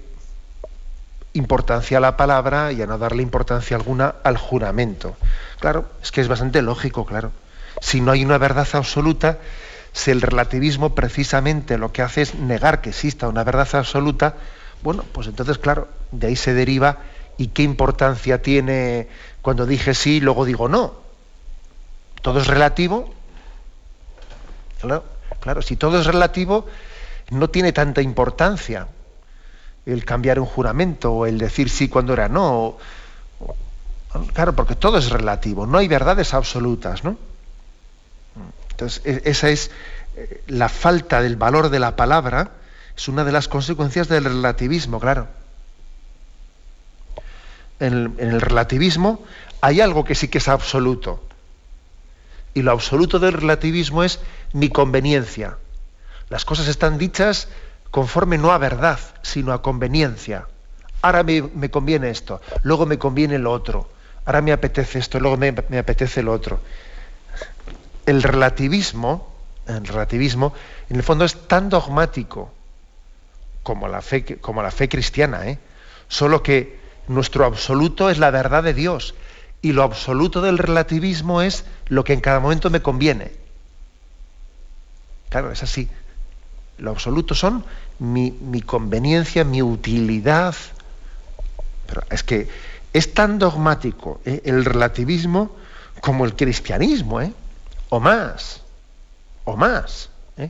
[1.34, 5.15] importancia a la palabra y a no darle importancia alguna al juramento.
[5.60, 7.32] Claro, es que es bastante lógico, claro.
[7.80, 9.38] Si no hay una verdad absoluta,
[9.93, 14.36] si el relativismo precisamente lo que hace es negar que exista una verdad absoluta,
[14.84, 16.97] bueno, pues entonces, claro, de ahí se deriva
[17.41, 19.08] y qué importancia tiene
[19.41, 20.93] cuando dije sí y luego digo no.
[22.21, 23.12] Todo es relativo.
[25.39, 26.67] Claro, si todo es relativo,
[27.32, 28.88] no tiene tanta importancia
[29.88, 32.77] el cambiar un juramento o el decir sí cuando era no.
[34.36, 37.17] Claro, porque todo es relativo, no hay verdades absolutas, ¿no?
[38.69, 39.71] Entonces, e, esa es
[40.15, 42.51] eh, la falta del valor de la palabra,
[42.95, 45.40] es una de las consecuencias del relativismo, claro.
[47.82, 49.24] En el relativismo
[49.60, 51.22] hay algo que sí que es absoluto.
[52.54, 54.20] Y lo absoluto del relativismo es
[54.54, 55.58] mi conveniencia.
[56.30, 57.48] Las cosas están dichas
[57.91, 60.48] conforme no a verdad, sino a conveniencia.
[61.02, 63.89] Ahora me, conviene esto, luego me conviene lo otro.
[64.26, 66.60] Ahora me apetece esto, luego me, apetece lo otro.
[68.06, 69.34] El relativismo,
[69.67, 70.54] el relativismo,
[70.89, 72.52] en el fondo es tan dogmático
[73.63, 75.58] como la fe, como la fe cristiana, ¿eh?
[76.08, 76.81] solo que
[77.13, 79.15] nuestro absoluto es la verdad de Dios
[79.62, 83.32] y lo absoluto del relativismo es lo que en cada momento me conviene.
[85.30, 85.88] Claro, es así.
[86.78, 87.63] Lo absoluto son
[88.00, 90.56] mi, conveniencia, mi utilidad.
[91.86, 92.50] Pero es que
[92.91, 94.41] es tan dogmático ¿eh?
[94.45, 95.56] el relativismo
[96.02, 97.32] como el cristianismo, ¿eh?
[97.89, 98.62] o más,
[99.45, 100.10] o más.
[100.38, 100.50] ¿eh?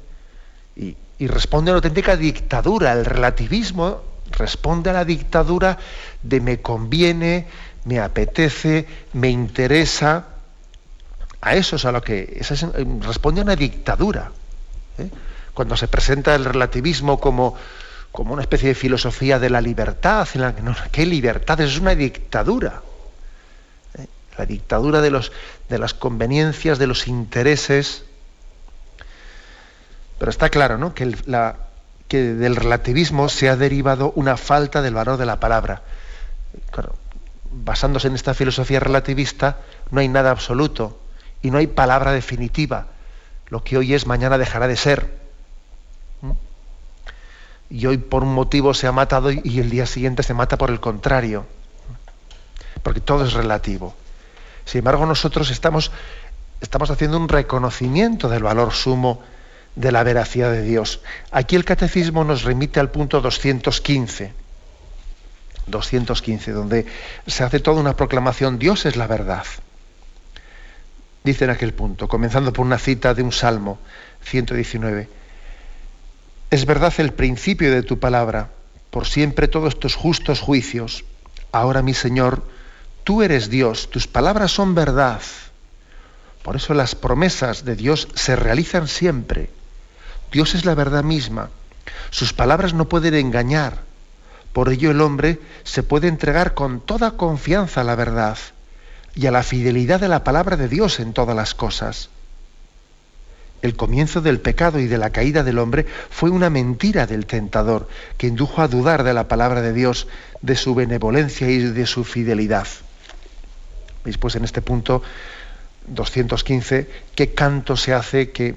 [0.77, 2.93] Y, y, responde a una auténtica dictadura.
[2.93, 5.77] El relativismo responde a la dictadura
[6.21, 7.47] de me conviene,
[7.85, 10.27] me apetece, me interesa.
[11.41, 12.41] A eso es a lo que
[13.01, 14.31] responde a una dictadura
[15.53, 17.55] cuando se presenta el relativismo como,
[18.11, 21.59] como una especie de filosofía de la libertad, en la que no, ¿qué libertad?
[21.61, 22.81] Es una dictadura.
[23.97, 24.07] ¿eh?
[24.37, 25.31] La dictadura de, los,
[25.69, 28.03] de las conveniencias, de los intereses.
[30.17, 30.93] Pero está claro ¿no?
[30.93, 31.57] que, la,
[32.11, 35.81] que del relativismo se ha derivado una falta del valor de la palabra.
[37.53, 39.59] basándose en esta filosofía relativista,
[39.91, 40.99] no hay nada absoluto
[41.41, 42.87] y no hay palabra definitiva.
[43.47, 45.21] Lo que hoy es, mañana dejará de ser
[47.69, 50.69] y hoy por un motivo se ha matado y el día siguiente se mata por
[50.69, 51.45] el contrario.
[52.83, 53.95] Porque todo es relativo.
[54.65, 55.93] Sin embargo, nosotros estamos,
[56.59, 59.21] estamos haciendo un reconocimiento del valor sumo
[59.75, 61.01] de la veracidad de Dios.
[61.31, 64.33] Aquí el catecismo nos remite al punto 215.
[65.67, 66.85] 215, donde
[67.27, 69.45] se hace toda una proclamación, Dios es la verdad.
[71.23, 73.79] Dice en aquel punto, comenzando por una cita de un salmo
[74.23, 75.07] 119.
[76.49, 78.49] Es verdad el principio de tu palabra,
[78.89, 81.05] por siempre todos tus justos juicios.
[81.51, 82.43] Ahora, mi Señor,
[83.03, 85.21] tú eres Dios, tus palabras son verdad.
[86.43, 89.49] Por eso las promesas de Dios se realizan siempre.
[90.31, 91.49] Dios es la verdad misma.
[92.09, 93.79] Sus palabras no pueden engañar.
[94.53, 98.37] Por ello el hombre se puede entregar con toda confianza a la verdad
[99.15, 102.09] y a la fidelidad de la palabra de Dios en todas las cosas
[103.61, 107.87] el comienzo del pecado y de la caída del hombre fue una mentira del tentador
[108.17, 110.07] que indujo a dudar de la palabra de Dios,
[110.41, 112.67] de su benevolencia y de su fidelidad.
[114.03, 115.03] Veis pues en este punto
[115.87, 118.55] 215 qué canto se hace que,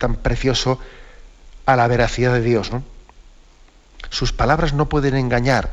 [0.00, 0.80] tan precioso
[1.66, 2.72] a la veracidad de Dios.
[2.72, 2.82] ¿no?
[4.08, 5.72] Sus palabras no pueden engañar.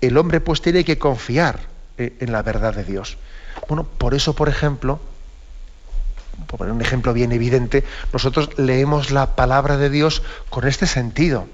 [0.00, 1.60] El hombre pues tiene que confiar
[1.98, 3.18] eh, en la verdad de Dios.
[3.68, 5.00] Bueno, por eso, por ejemplo,
[6.46, 11.46] por poner un ejemplo bien evidente, nosotros leemos la palabra de Dios con este sentido.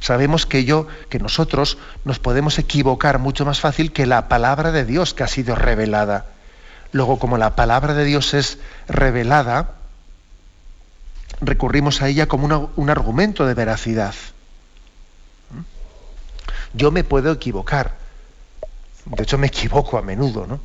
[0.00, 4.84] Sabemos que yo, que nosotros nos podemos equivocar mucho más fácil que la palabra de
[4.84, 6.26] Dios que ha sido revelada.
[6.92, 8.58] Luego, como la palabra de Dios es
[8.88, 9.72] revelada,
[11.46, 14.14] recurrimos a ella como un argumento de veracidad.
[16.72, 17.96] Yo me puedo equivocar.
[19.06, 20.60] De hecho, me equivoco a menudo, ¿no?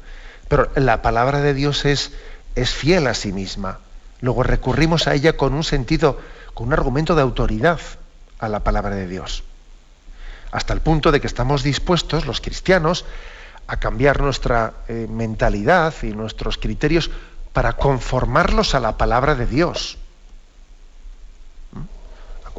[0.47, 2.11] Pero la palabra de Dios es,
[2.55, 3.79] es fiel a sí misma.
[4.21, 6.19] Luego recurrimos a ella con un sentido,
[6.53, 7.79] con un argumento de autoridad
[8.39, 9.43] a la palabra de Dios.
[10.51, 13.05] Hasta el punto de que estamos dispuestos, los cristianos,
[13.67, 17.11] a cambiar nuestra eh, mentalidad y nuestros criterios
[17.53, 19.99] para conformarlos a la palabra de Dios.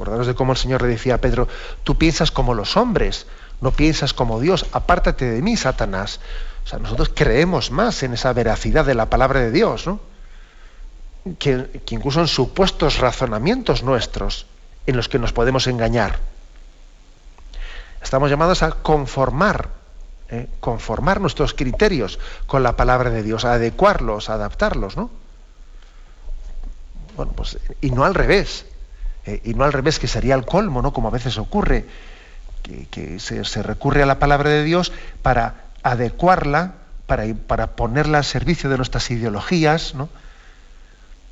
[0.00, 1.46] Acordaros de cómo el Señor le decía a Pedro,
[1.84, 3.26] tú piensas como los hombres,
[3.60, 6.20] no piensas como Dios, apártate de mí, Satanás.
[6.64, 10.00] O sea, nosotros creemos más en esa veracidad de la palabra de Dios, ¿no?
[11.38, 14.46] que, incluso en supuestos razonamientos nuestros
[14.86, 16.18] en los que nos podemos engañar.
[18.02, 19.68] Estamos llamados a conformar,
[20.30, 20.48] ¿eh?
[20.60, 25.10] conformar nuestros criterios con la palabra de Dios, a adecuarlos, a adaptarlos, ¿no?
[27.18, 28.64] Bueno, pues, y no al revés,
[29.26, 29.40] ¿eh?
[29.44, 30.92] y no al revés, que sería el colmo, ¿no?
[30.92, 31.87] Como a veces ocurre,
[32.90, 36.74] que, se, recurre a la palabra de Dios para adecuarla,
[37.06, 40.09] para, para ponerla al servicio de nuestras ideologías, ¿no?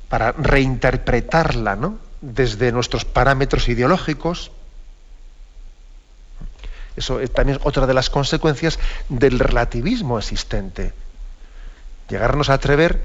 [0.09, 1.99] para reinterpretarla ¿no?
[2.21, 4.51] desde nuestros parámetros ideológicos.
[6.95, 10.93] Eso es también otra de las consecuencias del relativismo existente.
[12.09, 13.01] Llegarnos a atrever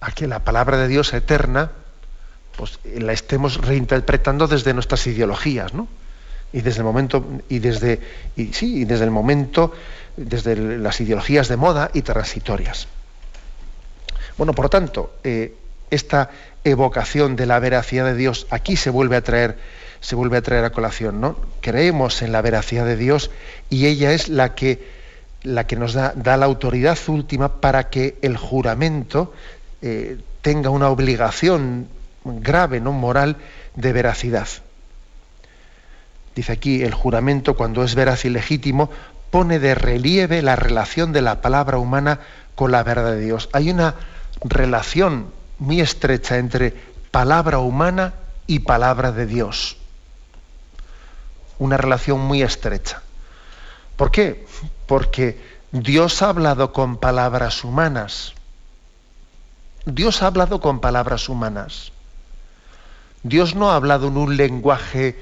[0.00, 1.70] a que la palabra de Dios eterna
[2.58, 5.86] pues, la estemos reinterpretando desde nuestras ideologías, ¿no?
[6.52, 8.00] Y desde el momento, y desde,
[8.36, 9.72] y, sí, y desde el momento,
[10.16, 12.88] desde las ideologías de moda y transitorias.
[14.36, 15.54] Bueno, por tanto, eh,
[15.90, 16.30] esta
[16.64, 19.56] evocación de la veracidad de Dios aquí se vuelve a traer
[20.00, 23.30] se vuelve a traer a colación no creemos en la veracidad de Dios
[23.70, 24.86] y ella es la que
[25.42, 29.32] la que nos da, da la autoridad última para que el juramento
[29.80, 31.88] eh, tenga una obligación
[32.40, 33.36] grave no moral
[33.74, 34.48] de veracidad
[36.34, 38.90] dice aquí el juramento cuando es veraz y legítimo
[39.30, 42.20] pone de relieve la relación de la palabra humana
[42.54, 43.94] con la verdad de Dios hay una
[44.42, 46.74] relación muy estrecha entre
[47.10, 48.14] palabra humana
[48.46, 49.76] y palabra de Dios.
[51.58, 53.02] Una relación muy estrecha.
[53.96, 54.46] ¿Por qué?
[54.86, 55.40] Porque
[55.72, 58.34] Dios ha hablado con palabras humanas.
[59.84, 61.92] Dios ha hablado con palabras humanas.
[63.22, 65.18] Dios no ha hablado en un lenguaje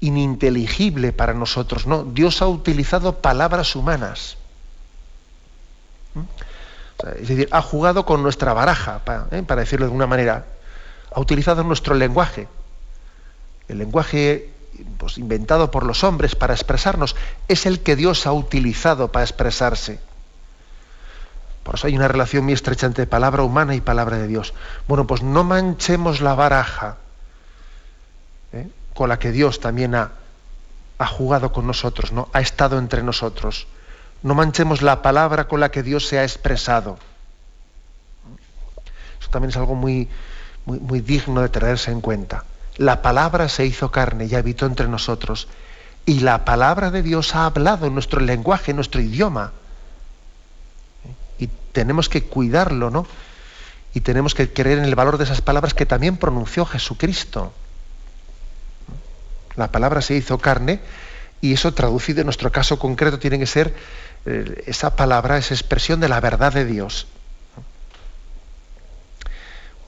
[0.00, 2.04] ininteligible para nosotros, no.
[2.04, 4.36] Dios ha utilizado palabras humanas.
[6.14, 6.20] ¿Mm?
[7.20, 9.42] Es decir, ha jugado con nuestra baraja, ¿eh?
[9.42, 10.46] para, decirlo de alguna manera.
[11.12, 12.48] Ha utilizado nuestro lenguaje.
[13.68, 14.50] El lenguaje
[14.98, 17.16] pues, inventado por los hombres para expresarnos
[17.48, 20.00] es el que Dios ha utilizado para expresarse.
[21.62, 24.54] Por eso hay una relación muy estrecha entre palabra humana y palabra de Dios.
[24.86, 26.98] Bueno, pues no manchemos la baraja.
[28.94, 30.12] Con la que Dios también ha,
[30.98, 32.28] ha jugado con nosotros, ¿no?
[32.32, 33.66] ha estado entre nosotros.
[34.22, 36.98] No manchemos la palabra con la que Dios se ha expresado.
[39.20, 40.08] Eso también es algo muy,
[40.64, 42.44] muy, digno de tenerse en cuenta.
[42.76, 45.48] La palabra se hizo carne y habitó entre nosotros.
[46.06, 49.52] Y la palabra de Dios ha hablado en nuestro lenguaje, en nuestro idioma.
[51.38, 53.06] Y tenemos que cuidarlo, ¿no?
[53.92, 57.52] Y tenemos que creer en el valor de esas palabras que también pronunció Jesucristo.
[59.56, 60.80] La palabra se hizo carne
[61.40, 63.74] y eso traducido en nuestro caso concreto tiene que ser
[64.26, 67.06] eh, esa palabra, esa expresión de la verdad de Dios.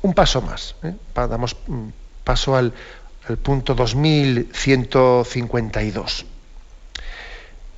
[0.02, 0.94] Un paso más, ¿eh?
[1.14, 1.88] damos mm,
[2.22, 2.72] paso al,
[3.28, 6.26] al punto 2152.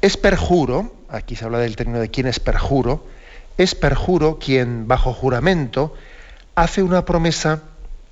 [0.03, 3.07] Es perjuro, aquí se habla del término de quién es perjuro,
[3.57, 5.95] es perjuro quien bajo juramento
[6.55, 7.63] hace una promesa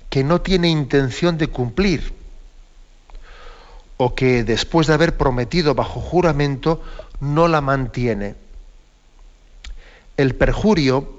[0.09, 2.16] que no tiene intención de cumplir
[3.97, 6.81] o que después de haber prometido bajo juramento
[7.19, 8.35] no la mantiene.
[10.15, 11.17] El perjurio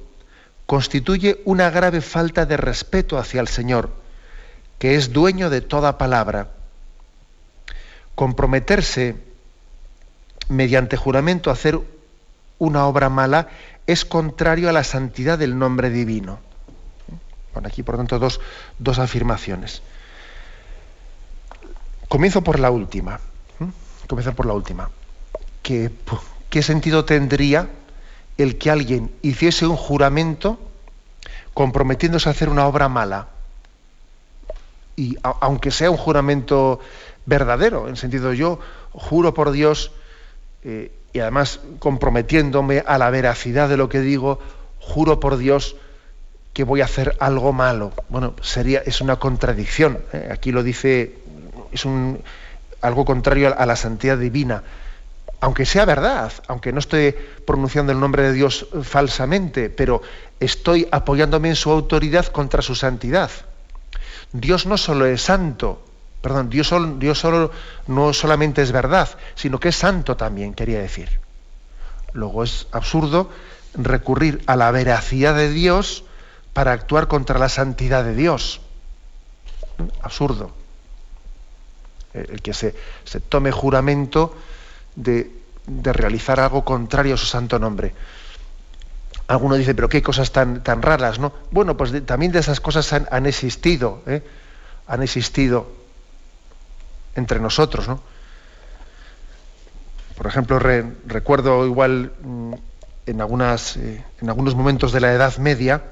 [0.67, 3.91] constituye una grave falta de respeto hacia el Señor,
[4.79, 6.51] que es dueño de toda palabra.
[8.15, 9.17] Comprometerse
[10.49, 11.81] mediante juramento a hacer
[12.59, 13.49] una obra mala
[13.87, 16.39] es contrario a la santidad del nombre divino.
[17.53, 18.41] Bueno, aquí por tanto dos,
[18.79, 19.83] dos afirmaciones.
[22.09, 23.21] Comienzo por la última.
[24.07, 24.91] Comienzo por la última.
[25.63, 27.69] ¿Qué, sentido tendría
[28.39, 30.59] el que alguien hiciese un juramento
[31.53, 33.29] comprometiéndose a hacer una obra mala.
[34.97, 36.81] Y aunque sea un juramento
[37.27, 38.61] verdadero, en sentido yo
[38.93, 39.93] juro por Dios,
[40.63, 44.39] eh, y además comprometiéndome a la veracidad de lo que digo,
[44.79, 45.77] juro por Dios
[46.53, 47.93] que voy a hacer algo malo.
[48.09, 49.99] Bueno, sería, es una contradicción.
[50.13, 50.29] ¿eh?
[50.33, 51.19] Aquí lo dice,
[51.73, 51.87] es
[52.81, 54.63] algo contrario a la santidad divina.
[55.41, 57.15] Aunque sea verdad, aunque no estoy
[57.47, 60.03] pronunciando el nombre de Dios falsamente, pero
[60.41, 63.31] estoy apoyándome en su autoridad contra su santidad.
[64.33, 65.81] Dios no solo es santo,
[66.21, 67.53] perdón, Dios, Dios solo,
[67.87, 71.21] no solamente es verdad, sino que es santo también, quería decir.
[72.13, 73.31] Luego es absurdo
[73.75, 76.05] recurrir a la veracidad de Dios
[76.53, 78.61] para actuar contra la santidad de Dios.
[80.03, 80.58] Absurdo.
[82.15, 82.75] El que se,
[83.29, 84.35] tome juramento
[84.97, 85.31] de,
[85.67, 87.95] realizar algo contrario a su santo nombre.
[89.27, 91.33] Alguno dice, pero qué cosas tan, tan raras, ¿no?
[91.51, 94.23] Bueno, pues también de esas cosas han, existido, ¿eh?
[94.87, 95.71] han existido
[97.15, 98.01] entre nosotros, ¿no?
[100.17, 102.55] Por ejemplo, recuerdo igual mm,
[103.07, 105.83] en, algunas, eh, en algunos momentos de la Edad Media,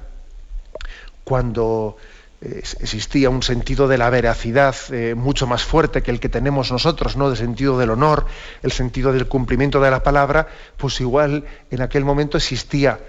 [1.23, 6.29] cuando eh, existía un sentido de la veracidad eh, mucho más fuerte que el que
[6.29, 7.29] tenemos nosotros, ¿no?
[7.29, 8.27] De sentido del honor,
[8.61, 12.99] el sentido del cumplimiento de la palabra, pues igual en aquel momento existía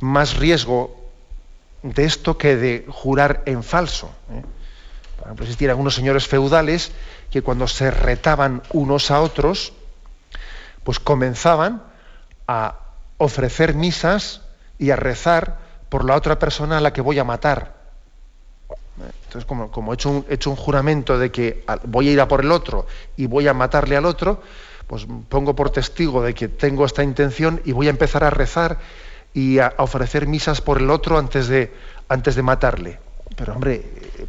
[0.00, 0.96] más riesgo
[1.82, 4.10] de esto que de jurar en falso.
[5.16, 6.92] Por ejemplo, existían algunos señores feudales
[7.30, 9.74] que cuando se retaban unos a otros,
[10.82, 11.82] pues comenzaban
[12.46, 12.78] a
[13.18, 14.40] ofrecer misas
[14.78, 15.58] y a rezar
[15.90, 17.77] por la otra persona a la que voy a matar.
[19.26, 22.86] Entonces, como, he, hecho un, juramento de que voy a ir a por el otro
[23.16, 24.40] y voy a matarle al otro,
[24.86, 28.78] pues pongo por testigo de que tengo esta intención y voy a empezar a rezar
[29.34, 31.72] y a, ofrecer misas por el otro antes de,
[32.08, 32.98] antes de matarle.
[33.36, 33.84] Pero hombre,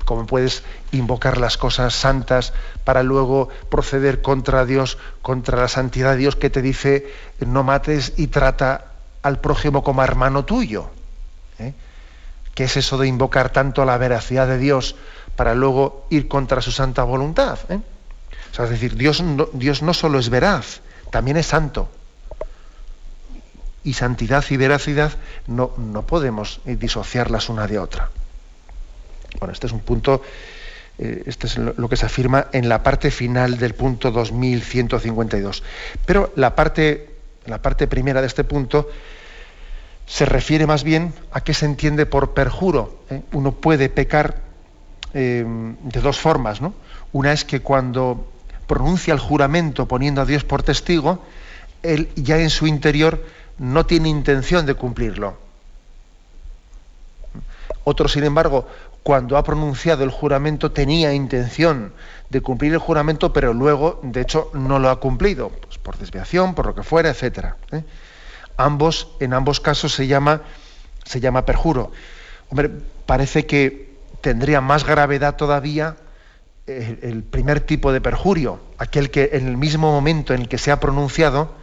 [0.05, 2.53] ¿cómo puedes invocar las cosas santas
[2.83, 7.07] para luego proceder contra Dios, contra la santidad de Dios que te dice
[7.39, 8.91] no mates y trata
[9.23, 10.91] al prójimo como hermano tuyo?
[12.59, 12.63] ¿Eh?
[12.63, 14.95] ¿Qué es eso de invocar tanto la veracidad de Dios
[15.37, 17.57] para luego ir contra su santa voluntad?
[17.69, 17.79] ¿Eh?
[18.51, 21.89] es decir, Dios no, solo es veraz, también es santo.
[23.85, 25.13] Y santidad y veracidad
[25.47, 28.09] no, no podemos disociarlas una de otra.
[29.39, 30.21] Bueno, este es un punto,
[30.97, 35.63] eh, este es lo, que se afirma en la parte final del punto 2152.
[36.05, 38.89] Pero la parte, la parte primera de este punto
[40.09, 43.03] se refiere más bien a qué se entiende por perjuro.
[43.11, 43.21] ¿eh?
[43.31, 44.41] Uno puede pecar
[45.13, 46.61] eh, de dos formas.
[46.61, 46.73] ¿no?
[47.13, 48.27] Una es que cuando
[48.65, 51.23] pronuncia el juramento poniendo a Dios por testigo,
[51.83, 53.23] él ya en su interior
[53.59, 55.37] no tiene intención de cumplirlo.
[57.83, 58.67] Otro, sin embargo,
[59.03, 61.93] cuando ha pronunciado el juramento tenía intención
[62.31, 66.55] de cumplir el juramento, pero luego, de hecho, no lo ha cumplido, pues por desviación,
[66.55, 67.53] por lo que fuera, etc.
[68.59, 70.41] Ambos, en ambos casos se llama,
[71.05, 71.91] se llama perjuro.
[72.49, 72.69] Hombre,
[73.05, 75.95] parece que tendría más gravedad todavía
[76.67, 80.71] el, primer tipo de perjurio, aquel que en el mismo momento en el que se
[80.71, 81.55] ha pronunciado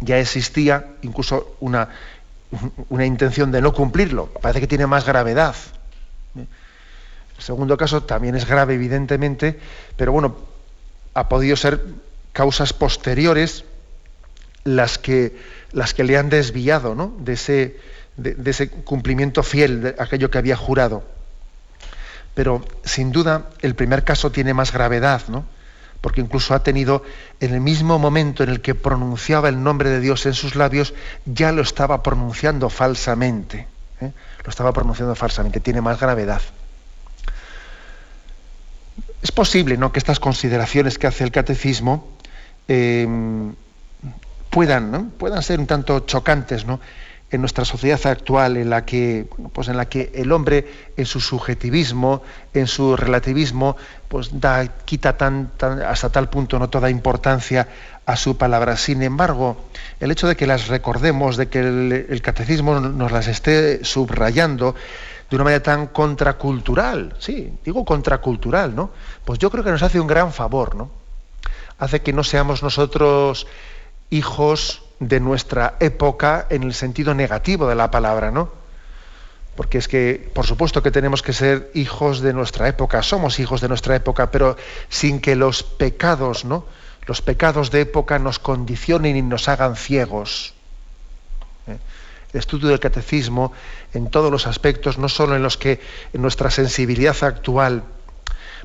[0.00, 1.90] ya existía incluso una
[2.88, 4.26] una intención de no cumplirlo.
[4.40, 5.54] Parece que tiene más gravedad.
[6.34, 6.46] El
[7.42, 9.58] segundo caso también es grave, evidentemente,
[9.96, 10.36] pero bueno,
[11.14, 11.84] ha podido ser
[12.32, 13.64] causas posteriores
[14.64, 15.36] las que,
[15.72, 17.14] las que le han desviado ¿no?
[17.18, 17.78] de, ese,
[18.16, 21.04] de, ese cumplimiento fiel de aquello que había jurado.
[22.34, 25.44] Pero sin duda el primer caso tiene más gravedad, ¿no?
[26.00, 27.02] porque incluso ha tenido,
[27.40, 30.92] en el mismo momento en el que pronunciaba el nombre de Dios en sus labios,
[31.24, 33.68] ya lo estaba pronunciando falsamente.
[34.00, 34.12] ¿eh?
[34.42, 36.42] Lo estaba pronunciando falsamente, tiene más gravedad.
[39.22, 39.92] Es posible ¿no?
[39.92, 42.18] que estas consideraciones que hace el catecismo
[42.68, 43.06] eh,
[44.54, 46.78] puedan, puedan ser un tanto chocantes, ¿no?
[47.30, 51.20] en nuestra sociedad actual en la que pues en la que el hombre en su
[51.20, 53.76] subjetivismo en su relativismo
[54.08, 55.50] pues da quita tan,
[55.84, 57.66] hasta tal punto no toda importancia
[58.06, 58.76] a su palabra.
[58.76, 59.56] Sin embargo
[59.98, 64.76] el hecho de que las recordemos de que el, catecismo nos las esté subrayando
[65.28, 68.90] de una manera tan contracultural sí digo contracultural no
[69.24, 70.90] pues yo creo que nos hace un gran favor no
[71.78, 73.48] hace que no seamos nosotros
[74.10, 78.50] hijos de nuestra época en el sentido negativo de la palabra, ¿no?
[79.56, 83.60] Porque es que, por supuesto que tenemos que ser hijos de nuestra época, somos hijos
[83.60, 84.56] de nuestra época, pero
[84.88, 86.66] sin que los pecados, ¿no?
[87.06, 90.54] Los pecados de época nos condicionen y nos hagan ciegos.
[91.66, 91.76] ¿eh?
[92.34, 93.52] el estudio del catecismo
[93.94, 95.80] en todos los aspectos, no solo en los que
[96.12, 97.84] nuestra sensibilidad actual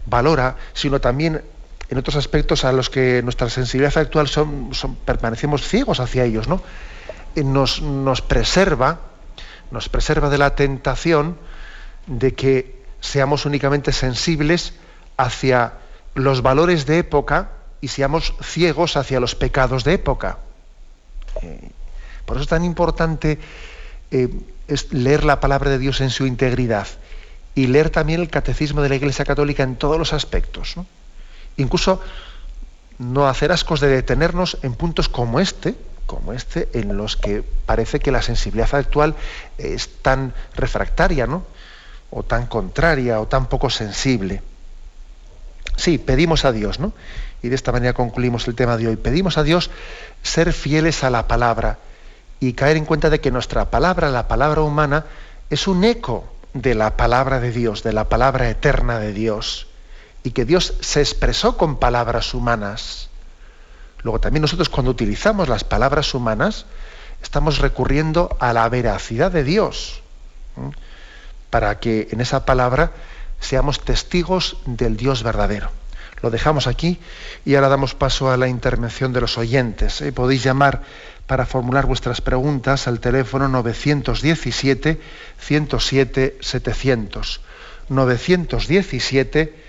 [0.07, 1.43] valora, sino también
[1.89, 4.69] en otros aspectos a los que nuestra sensibilidad actual son,
[5.05, 6.61] permanecemos ciegos hacia ellos, ¿no?
[7.35, 8.99] Eh, nos, nos preserva,
[9.71, 11.37] nos preserva de la tentación
[12.07, 14.73] de que seamos únicamente sensibles
[15.17, 15.73] hacia
[16.15, 20.39] los valores de época y seamos ciegos hacia los pecados de época.
[21.41, 21.71] Eh,
[22.25, 23.39] por eso es tan importante
[24.11, 24.29] eh,
[24.91, 26.87] leer la palabra de Dios en su integridad
[27.55, 30.75] y leer también el catecismo de la Iglesia Católica en todos los aspectos.
[31.59, 32.01] Incluso
[32.97, 37.99] no hacer ascos de detenernos en puntos como este, como este, en los que parece
[37.99, 39.15] que la sensibilidad actual
[39.57, 41.43] es tan refractaria, ¿no?
[42.11, 44.41] o tan contraria, o tan poco sensible.
[45.75, 46.93] Sí, pedimos a Dios, ¿no?
[47.41, 48.95] Y de esta manera concluimos el tema de hoy.
[48.97, 49.69] Pedimos a Dios
[50.23, 51.77] ser fieles a la palabra
[52.39, 55.05] y caer en cuenta de que nuestra palabra, la palabra humana,
[55.49, 59.68] es un eco de la palabra de Dios, de la palabra eterna de Dios,
[60.23, 63.09] y que Dios se expresó con palabras humanas.
[64.03, 66.65] Luego también nosotros cuando utilizamos las palabras humanas,
[67.21, 70.01] estamos recurriendo a la veracidad de Dios,
[71.49, 72.91] para que en esa palabra
[73.39, 75.71] seamos testigos del Dios verdadero.
[76.21, 76.99] Lo dejamos aquí
[77.45, 80.01] y ahora damos paso a la intervención de los oyentes.
[80.01, 80.11] ¿eh?
[80.11, 80.81] Podéis llamar
[81.27, 84.99] para formular vuestras preguntas al teléfono 917
[85.37, 87.41] 107 700.
[87.87, 89.68] 917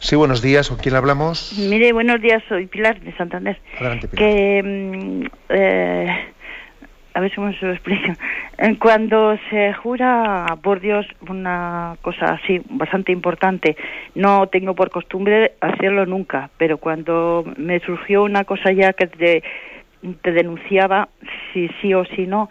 [0.00, 0.70] Sí, buenos días.
[0.70, 1.52] ¿Con quién hablamos?
[1.58, 2.42] Mire, buenos días.
[2.48, 3.60] Soy Pilar de Santander.
[3.78, 4.24] Adelante, Pilar.
[4.24, 6.24] Que, mm, eh,
[7.12, 8.12] a ver cómo se lo explico.
[8.80, 13.76] Cuando se jura por Dios una cosa así, bastante importante,
[14.14, 19.42] no tengo por costumbre hacerlo nunca, pero cuando me surgió una cosa ya que te,
[20.22, 21.10] te denunciaba,
[21.52, 22.48] si sí o si no,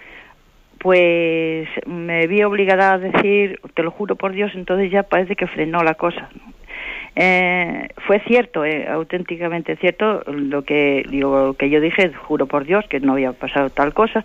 [0.78, 5.47] pues me vi obligada a decir, te lo juro por Dios, entonces ya parece que
[5.47, 6.30] frenó la cosa.
[6.36, 6.60] ¿no?
[7.16, 12.86] Eh, fue cierto, eh, auténticamente cierto, lo que, digo, que yo dije, juro por Dios
[12.89, 14.24] que no había pasado tal cosa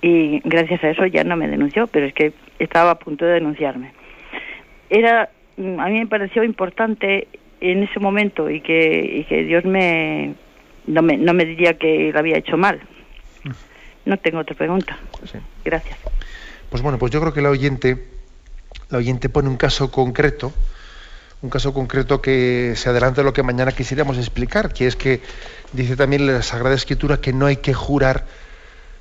[0.00, 3.34] y gracias a eso ya no me denunció, pero es que estaba a punto de
[3.34, 3.92] denunciarme.
[4.90, 7.26] Era, mm, a mí me pareció importante
[7.60, 10.34] en ese momento y que, y que Dios me
[10.86, 12.80] no, me no me diría que lo había hecho mal.
[13.44, 13.50] Mm.
[14.10, 14.98] No tengo otra pregunta.
[15.64, 15.98] Gracias.
[16.70, 18.06] Pues bueno, pues yo creo que la oyente,
[18.90, 20.52] la oyente pone un caso concreto
[21.42, 25.20] un caso concreto que se adelanta de lo que mañana quisiéramos explicar, que es que
[25.72, 28.24] dice también la Sagrada Escritura que no hay que jurar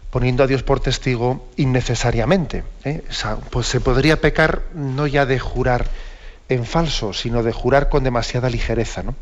[0.09, 2.63] poniendo a Dios por testigo innecesariamente.
[2.83, 3.03] ¿eh?
[3.49, 5.87] pues se podría pecar no ya de jurar
[6.47, 9.03] en falso, sino de jurar con demasiada ligereza.
[9.03, 9.15] ¿no?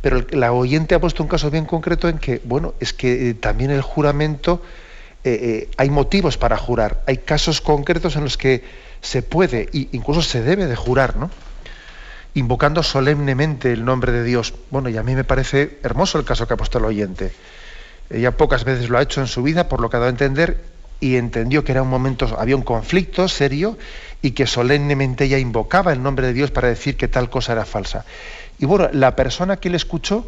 [0.00, 3.34] Pero la oyente ha puesto un caso bien concreto en que, bueno, es que eh,
[3.34, 4.62] también el juramento,
[5.24, 8.64] eh, hay motivos para jurar, hay casos concretos en los que
[9.00, 11.30] se puede e incluso se debe de jurar, ¿no?
[12.34, 14.54] Invocando solemnemente el nombre de Dios.
[14.70, 17.32] Bueno, y a mí me parece hermoso el caso que ha puesto el oyente.
[18.10, 20.12] Ella pocas veces lo ha hecho en su vida, por lo que ha dado a
[20.12, 20.62] entender,
[21.00, 23.78] y entendió que era un momento, había un conflicto serio
[24.22, 27.64] y que solemnemente ella invocaba el nombre de Dios para decir que tal cosa era
[27.64, 28.04] falsa.
[28.58, 30.26] Y bueno, la persona que le escuchó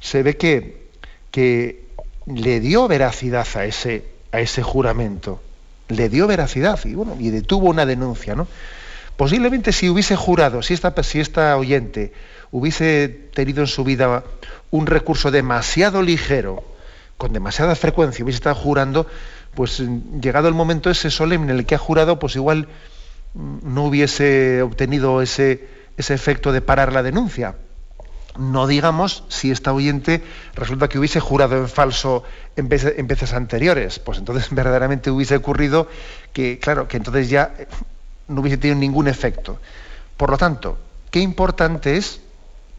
[0.00, 0.88] se ve que,
[1.30, 1.84] que
[2.26, 5.42] le dio veracidad a ese, a ese juramento,
[5.88, 8.46] le dio veracidad y bueno, y detuvo una denuncia, ¿no?
[9.18, 12.12] Posiblemente si hubiese jurado, si esta, si esta oyente
[12.52, 14.22] hubiese tenido en su vida
[14.70, 16.62] un recurso demasiado ligero,
[17.16, 19.08] con demasiada frecuencia, hubiese estado jurando,
[19.56, 19.82] pues
[20.22, 22.68] llegado el momento ese solemne en el que ha jurado, pues igual
[23.34, 27.56] no hubiese obtenido ese, ese efecto de parar la denuncia.
[28.38, 30.22] No digamos si esta oyente
[30.54, 32.22] resulta que hubiese jurado en falso
[32.54, 35.88] en veces, anteriores, pues entonces verdaderamente hubiese ocurrido
[36.32, 37.52] que, claro, que entonces ya
[38.28, 39.58] no hubiese tenido ningún efecto.
[40.16, 40.78] Por lo tanto,
[41.10, 42.20] qué importante es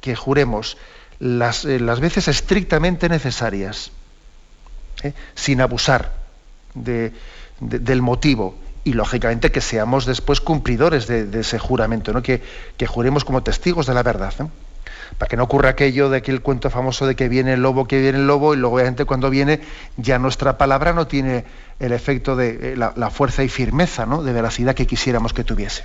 [0.02, 0.78] que juremos
[1.20, 3.92] las, eh, veces estrictamente necesarias,
[5.04, 5.14] ¿eh?
[5.36, 6.14] sin abusar
[6.76, 12.22] del motivo y lógicamente que seamos después cumplidores de, ese juramento, ¿no?
[12.22, 12.42] que,
[12.88, 14.34] juremos como testigos de la verdad.
[15.18, 18.00] Para que no ocurra aquello de aquel cuento famoso de que viene el lobo, que
[18.00, 19.60] viene el lobo, y luego obviamente cuando viene
[19.98, 21.46] ya nuestra palabra no tiene
[21.80, 24.24] el efecto de eh, la, fuerza y firmeza, ¿no?
[24.24, 25.84] de veracidad que quisiéramos que tuviese.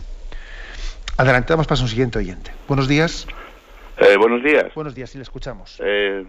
[1.16, 2.50] Adelante, vamos para un siguiente oyente.
[2.66, 3.26] Buenos días.
[3.96, 4.74] Eh, buenos días.
[4.74, 5.80] Buenos días, sí le escuchamos.
[5.84, 6.24] Eh,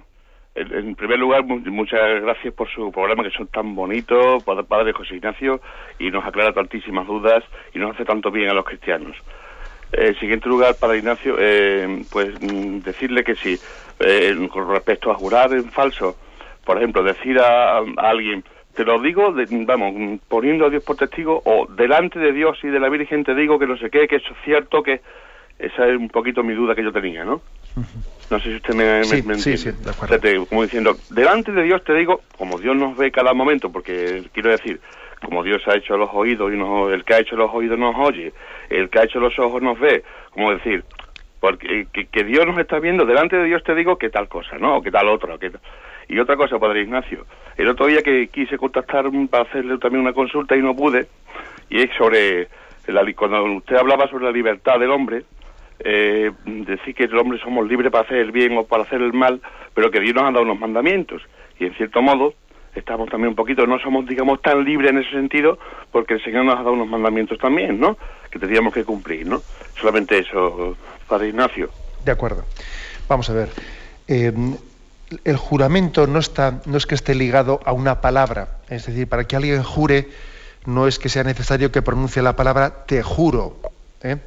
[0.56, 5.60] en primer lugar, muchas gracias por su programa, que son tan bonitos, Padre José Ignacio,
[6.00, 9.18] y nos aclara tantísimas dudas y nos hace tanto bien a los cristianos.
[9.96, 13.58] Eh, en siguiente lugar, Padre Ignacio, eh, pues mm, decirle que sí,
[14.00, 16.18] eh, con respecto a jurar en falso,
[16.66, 18.44] por ejemplo, decir a, alguien,
[18.74, 19.34] te lo digo,
[19.66, 23.36] vamos, poniendo a Dios por testigo, o delante de Dios y de la Virgen te
[23.36, 25.02] digo que no sé qué, que eso es cierto, que
[25.60, 27.42] esa es un poquito mi duda que yo tenía, ¿no?
[28.30, 30.46] No sé si usted me, sí, me, sí, sí, de acuerdo.
[30.48, 34.50] como diciendo, delante de Dios te digo, como Dios nos ve cada momento, porque quiero
[34.50, 34.82] decir,
[35.24, 37.96] como Dios ha hecho los oídos y nos, el que ha hecho los oídos nos
[37.98, 38.34] oye,
[38.70, 40.84] el que ha hecho los ojos nos ve, como decir,
[41.40, 44.78] porque que, Dios nos está viendo, delante de Dios te digo que tal cosa, ¿no?
[44.78, 45.52] O que tal otra, que
[46.08, 47.26] Y otra cosa, Padre Ignacio,
[47.58, 51.08] el otro día que quise contactar para hacerle también una consulta y no pude,
[51.70, 52.48] y es sobre,
[52.88, 55.24] la, cuando usted hablaba sobre la libertad del hombre,
[55.80, 59.14] eh, decir que el hombre somos libres para hacer el bien o para hacer el
[59.14, 59.42] mal,
[59.74, 61.22] pero que Dios nos ha dado unos mandamientos.
[61.60, 62.34] Y en cierto modo,
[62.76, 65.58] estamos también un poquito, no somos, digamos, tan libres en ese sentido,
[65.92, 67.98] porque el Señor nos ha dado unos mandamientos también, ¿no?
[68.30, 69.42] Que tendríamos que cumplir, ¿no?
[69.80, 70.76] Solamente eso,
[71.08, 71.70] Padre Ignacio.
[72.04, 72.44] De acuerdo.
[73.08, 73.50] Vamos a ver.
[74.08, 74.32] Eh,
[75.24, 78.58] el juramento no, está, no es que esté ligado a una palabra.
[78.70, 80.10] Es decir, para que alguien jure,
[80.66, 83.58] no es que sea necesario que pronuncie la palabra te juro.
[84.02, 84.18] ¿eh?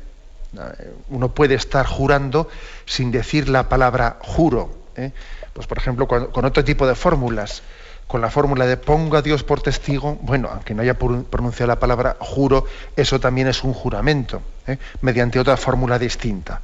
[1.11, 2.49] Uno puede estar jurando
[2.87, 4.71] sin decir la palabra juro.
[4.97, 5.13] ¿eh?
[5.53, 7.63] Pues por ejemplo, con otro tipo de fórmulas,
[8.09, 11.79] con la fórmula de pongo a Dios por testigo, bueno, aunque no haya pronunciado la
[11.79, 12.65] palabra juro,
[12.97, 14.79] eso también es un juramento, ¿eh?
[15.03, 16.61] mediante otra fórmula distinta.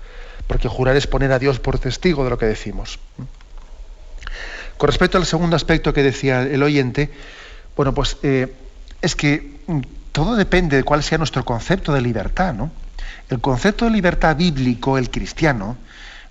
[0.49, 2.99] Porque jurar es poner a Dios por testigo de lo que decimos.
[4.79, 7.11] Con respecto al segundo aspecto que decía el oyente,
[7.77, 8.53] bueno, pues eh,
[9.01, 9.59] es que
[10.13, 12.71] todo depende de cuál sea nuestro concepto de libertad, ¿no?
[13.29, 15.77] El concepto de libertad bíblico, el cristiano,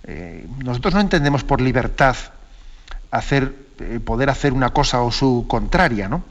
[0.06, 2.16] eh, nosotros no entendemos por libertad
[3.12, 3.54] hacer,
[4.06, 6.24] poder hacer una cosa o su contraria, ¿no?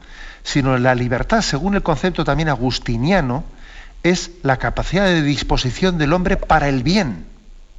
[0.43, 3.45] sino la libertad, según el concepto también agustiniano,
[4.03, 7.25] es la capacidad de disposición del hombre para el bien,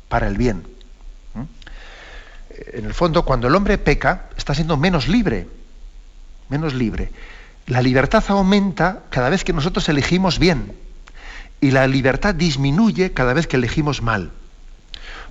[0.08, 0.66] para el bien.
[2.72, 5.48] En el fondo, cuando el hombre peca, está siendo menos libre,
[6.48, 7.10] menos libre.
[7.66, 10.72] La libertad aumenta cada vez que nosotros elegimos bien
[11.60, 14.32] y la libertad disminuye cada vez que elegimos mal.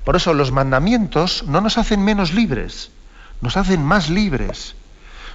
[0.04, 2.92] Por eso los mandamientos no nos hacen menos libres,
[3.44, 4.74] nos hacen más libres.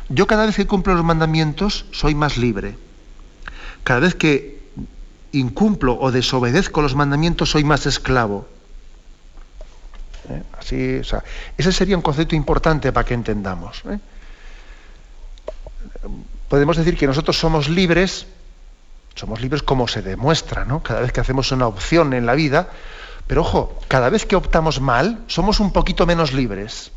[0.09, 2.75] Yo cada vez que cumplo los mandamientos soy más libre.
[3.85, 4.63] Cada vez que
[5.33, 8.49] incumplo o desobedezco los mandamientos soy más esclavo.
[10.31, 10.43] ¿Eh?
[10.59, 11.01] Así,
[11.59, 13.83] ese sería un concepto importante para que entendamos.
[13.85, 13.99] ¿eh?
[16.49, 18.27] Podemos decir que nosotros somos libres
[19.15, 20.81] somos libres como se demuestra, ¿no?
[20.81, 22.69] Cada vez que hacemos una opción en la vida,
[23.27, 26.93] pero ojo, cada vez que optamos mal, somos un poquito menos libres.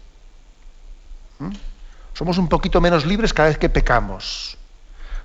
[2.14, 4.58] Somos un poquito menos libres cada vez que pecamos.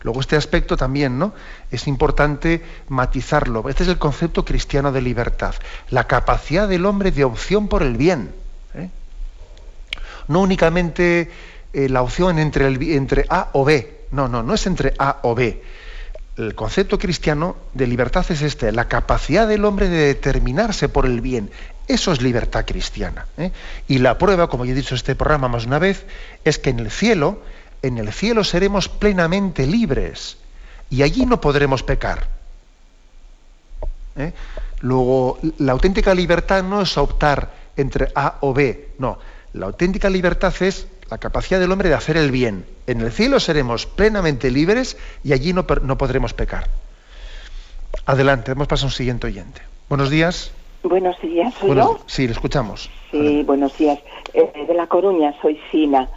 [0.03, 1.35] Luego este aspecto también, ¿no?
[1.71, 3.69] Es importante matizarlo.
[3.69, 5.55] Este es el concepto cristiano de libertad,
[5.91, 8.35] la capacidad del hombre de opción por el bien.
[8.75, 8.89] ¿eh?
[10.29, 11.31] No únicamente
[11.73, 14.07] eh, la opción entre, entre A o B.
[14.13, 15.63] No, no, no es entre A o B
[16.37, 21.21] el concepto cristiano de libertad es este, la capacidad del hombre de determinarse por el
[21.21, 21.51] bien.
[21.89, 23.27] Eso es libertad cristiana.
[23.37, 23.53] ¿eh?
[23.89, 26.07] Y la prueba, como ya he dicho en este programa más una vez,
[26.45, 27.43] es que en el cielo,
[27.83, 30.39] en el cielo seremos plenamente libres
[30.91, 32.29] y allí no podremos pecar.
[34.17, 34.33] ¿eh?
[34.81, 39.19] Luego, la auténtica libertad no es optar entre A o B, no.
[39.53, 42.67] La auténtica libertad es la capacidad del hombre de hacer el bien.
[42.87, 46.69] En el cielo seremos plenamente libres y allí no, podremos pecar.
[48.05, 49.63] Adelante, hemos pasado a un siguiente oyente.
[49.89, 50.51] Buenos días.
[50.89, 51.99] Buenos días, ¿soy yo?
[52.07, 52.89] Sí, le escuchamos.
[53.11, 53.99] Sí, buenos días.
[54.33, 56.09] Eh, de La Coruña, soy Sina.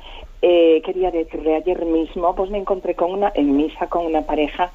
[0.44, 4.72] Eh, quería decirle, ayer mismo pues me encontré con una, en misa con una pareja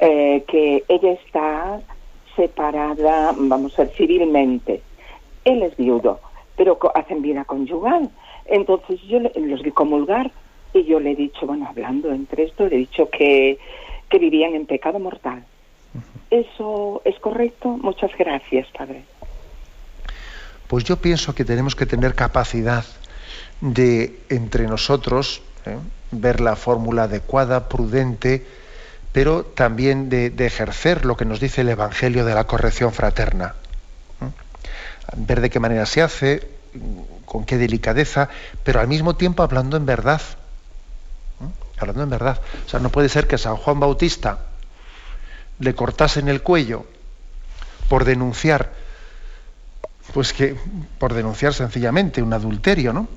[0.00, 1.80] eh, que ella está
[2.36, 4.80] separada, vamos a ver, civilmente.
[5.44, 6.20] Él es viudo,
[6.56, 8.08] pero hacen vida conyugal.
[8.46, 10.30] Entonces yo los vi comulgar
[10.72, 13.58] y yo le he dicho, bueno, hablando entre esto, le he dicho que,
[14.08, 15.44] que vivían en pecado mortal.
[16.30, 17.68] ¿Eso es correcto?
[17.68, 19.04] Muchas gracias, Padre.
[20.68, 22.84] Pues yo pienso que tenemos que tener capacidad
[23.60, 25.76] de, entre nosotros, ¿eh?
[26.10, 28.46] ver la fórmula adecuada, prudente,
[29.12, 33.54] pero también de, ejercer lo que nos dice el Evangelio de la corrección fraterna.
[34.20, 34.30] ¿eh?
[35.16, 36.48] Ver de qué manera se hace,
[37.24, 38.28] con qué delicadeza,
[38.62, 40.20] pero al mismo tiempo hablando en verdad.
[41.40, 41.78] ¿eh?
[41.78, 42.40] Hablando en verdad.
[42.66, 44.38] O sea, no puede ser que San Juan Bautista
[45.58, 46.84] le cortasen el cuello
[47.88, 48.72] por denunciar,
[50.14, 50.56] pues que,
[50.98, 53.08] por denunciar sencillamente un adulterio, ¿no?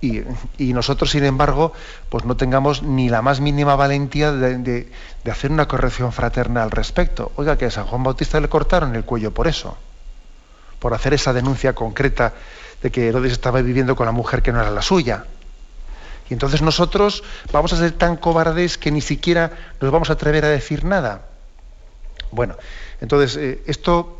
[0.00, 1.74] Y, nosotros, sin embargo,
[2.08, 4.90] pues no tengamos ni la más mínima valentía de,
[5.30, 7.32] hacer una corrección fraterna al respecto.
[7.36, 9.76] Oiga, que a San Juan Bautista le cortaron el cuello por eso,
[10.78, 12.32] por hacer esa denuncia concreta
[12.80, 15.26] de que Herodes estaba viviendo con la mujer que no era la suya.
[16.30, 19.50] Y entonces nosotros vamos a ser tan cobardes que ni siquiera
[19.80, 21.26] nos vamos a atrever a decir nada.
[22.30, 22.54] Bueno,
[23.00, 24.19] entonces eh, esto,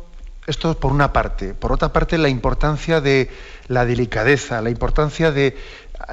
[0.51, 1.53] esto por una parte.
[1.53, 3.29] Por otra parte, la importancia de
[3.67, 5.57] la delicadeza, la importancia de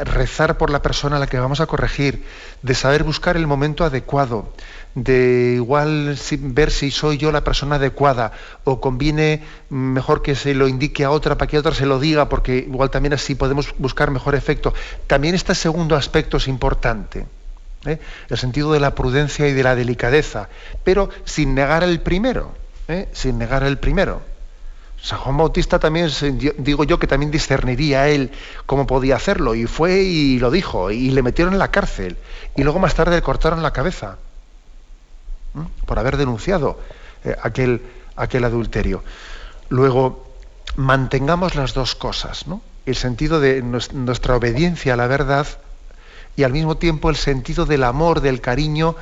[0.05, 2.25] rezar por la persona a la que vamos a corregir,
[2.63, 4.53] de saber buscar el momento adecuado,
[4.95, 8.33] de igual ver si soy yo la persona adecuada
[8.65, 12.29] o conviene mejor que se lo indique a otra para que otra se lo diga
[12.29, 14.75] porque igual también así podemos buscar mejor efecto.
[15.07, 17.27] También este segundo aspecto es importante,
[17.87, 17.99] ¿eh?
[18.29, 20.49] el sentido de la prudencia y de la delicadeza,
[20.85, 22.53] pero sin negar el primero,
[22.89, 23.09] ¿eh?
[23.13, 24.21] sin negar el primero.
[25.01, 26.11] San Juan Bautista también,
[26.59, 28.33] digo yo, que también discerniría él
[28.67, 32.17] cómo podía hacerlo, y fue y lo dijo, y le metieron en la cárcel,
[32.57, 34.19] y luego más tarde le cortaron la cabeza
[35.87, 36.81] por haber denunciado
[37.25, 37.81] eh, aquel,
[38.17, 39.05] aquel adulterio.
[39.69, 40.27] Luego,
[40.77, 42.61] mantengamos las dos cosas, ¿no?
[42.87, 45.47] el sentido de nuestra obediencia a la verdad
[46.37, 48.97] y al mismo tiempo el sentido del amor, del cariño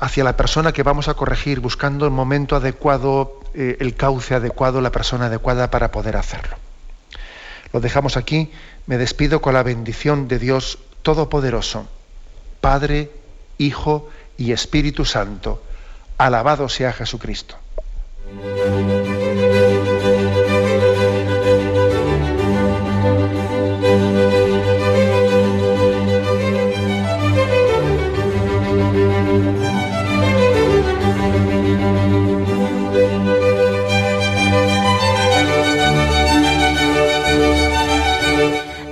[0.00, 4.80] hacia la persona que vamos a corregir, buscando el momento adecuado, eh, el cauce adecuado,
[4.80, 6.56] la persona adecuada para poder hacerlo.
[7.72, 8.50] Lo dejamos aquí,
[8.86, 11.88] me despido con la bendición de Dios Todopoderoso,
[12.60, 13.10] Padre,
[13.58, 15.62] Hijo y Espíritu Santo.
[16.18, 17.56] Alabado sea Jesucristo.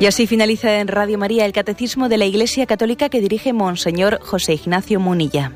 [0.01, 4.19] Y así finaliza en Radio María el Catecismo de la Iglesia Católica que dirige Monseñor
[4.23, 5.53] José Ignacio Munilla.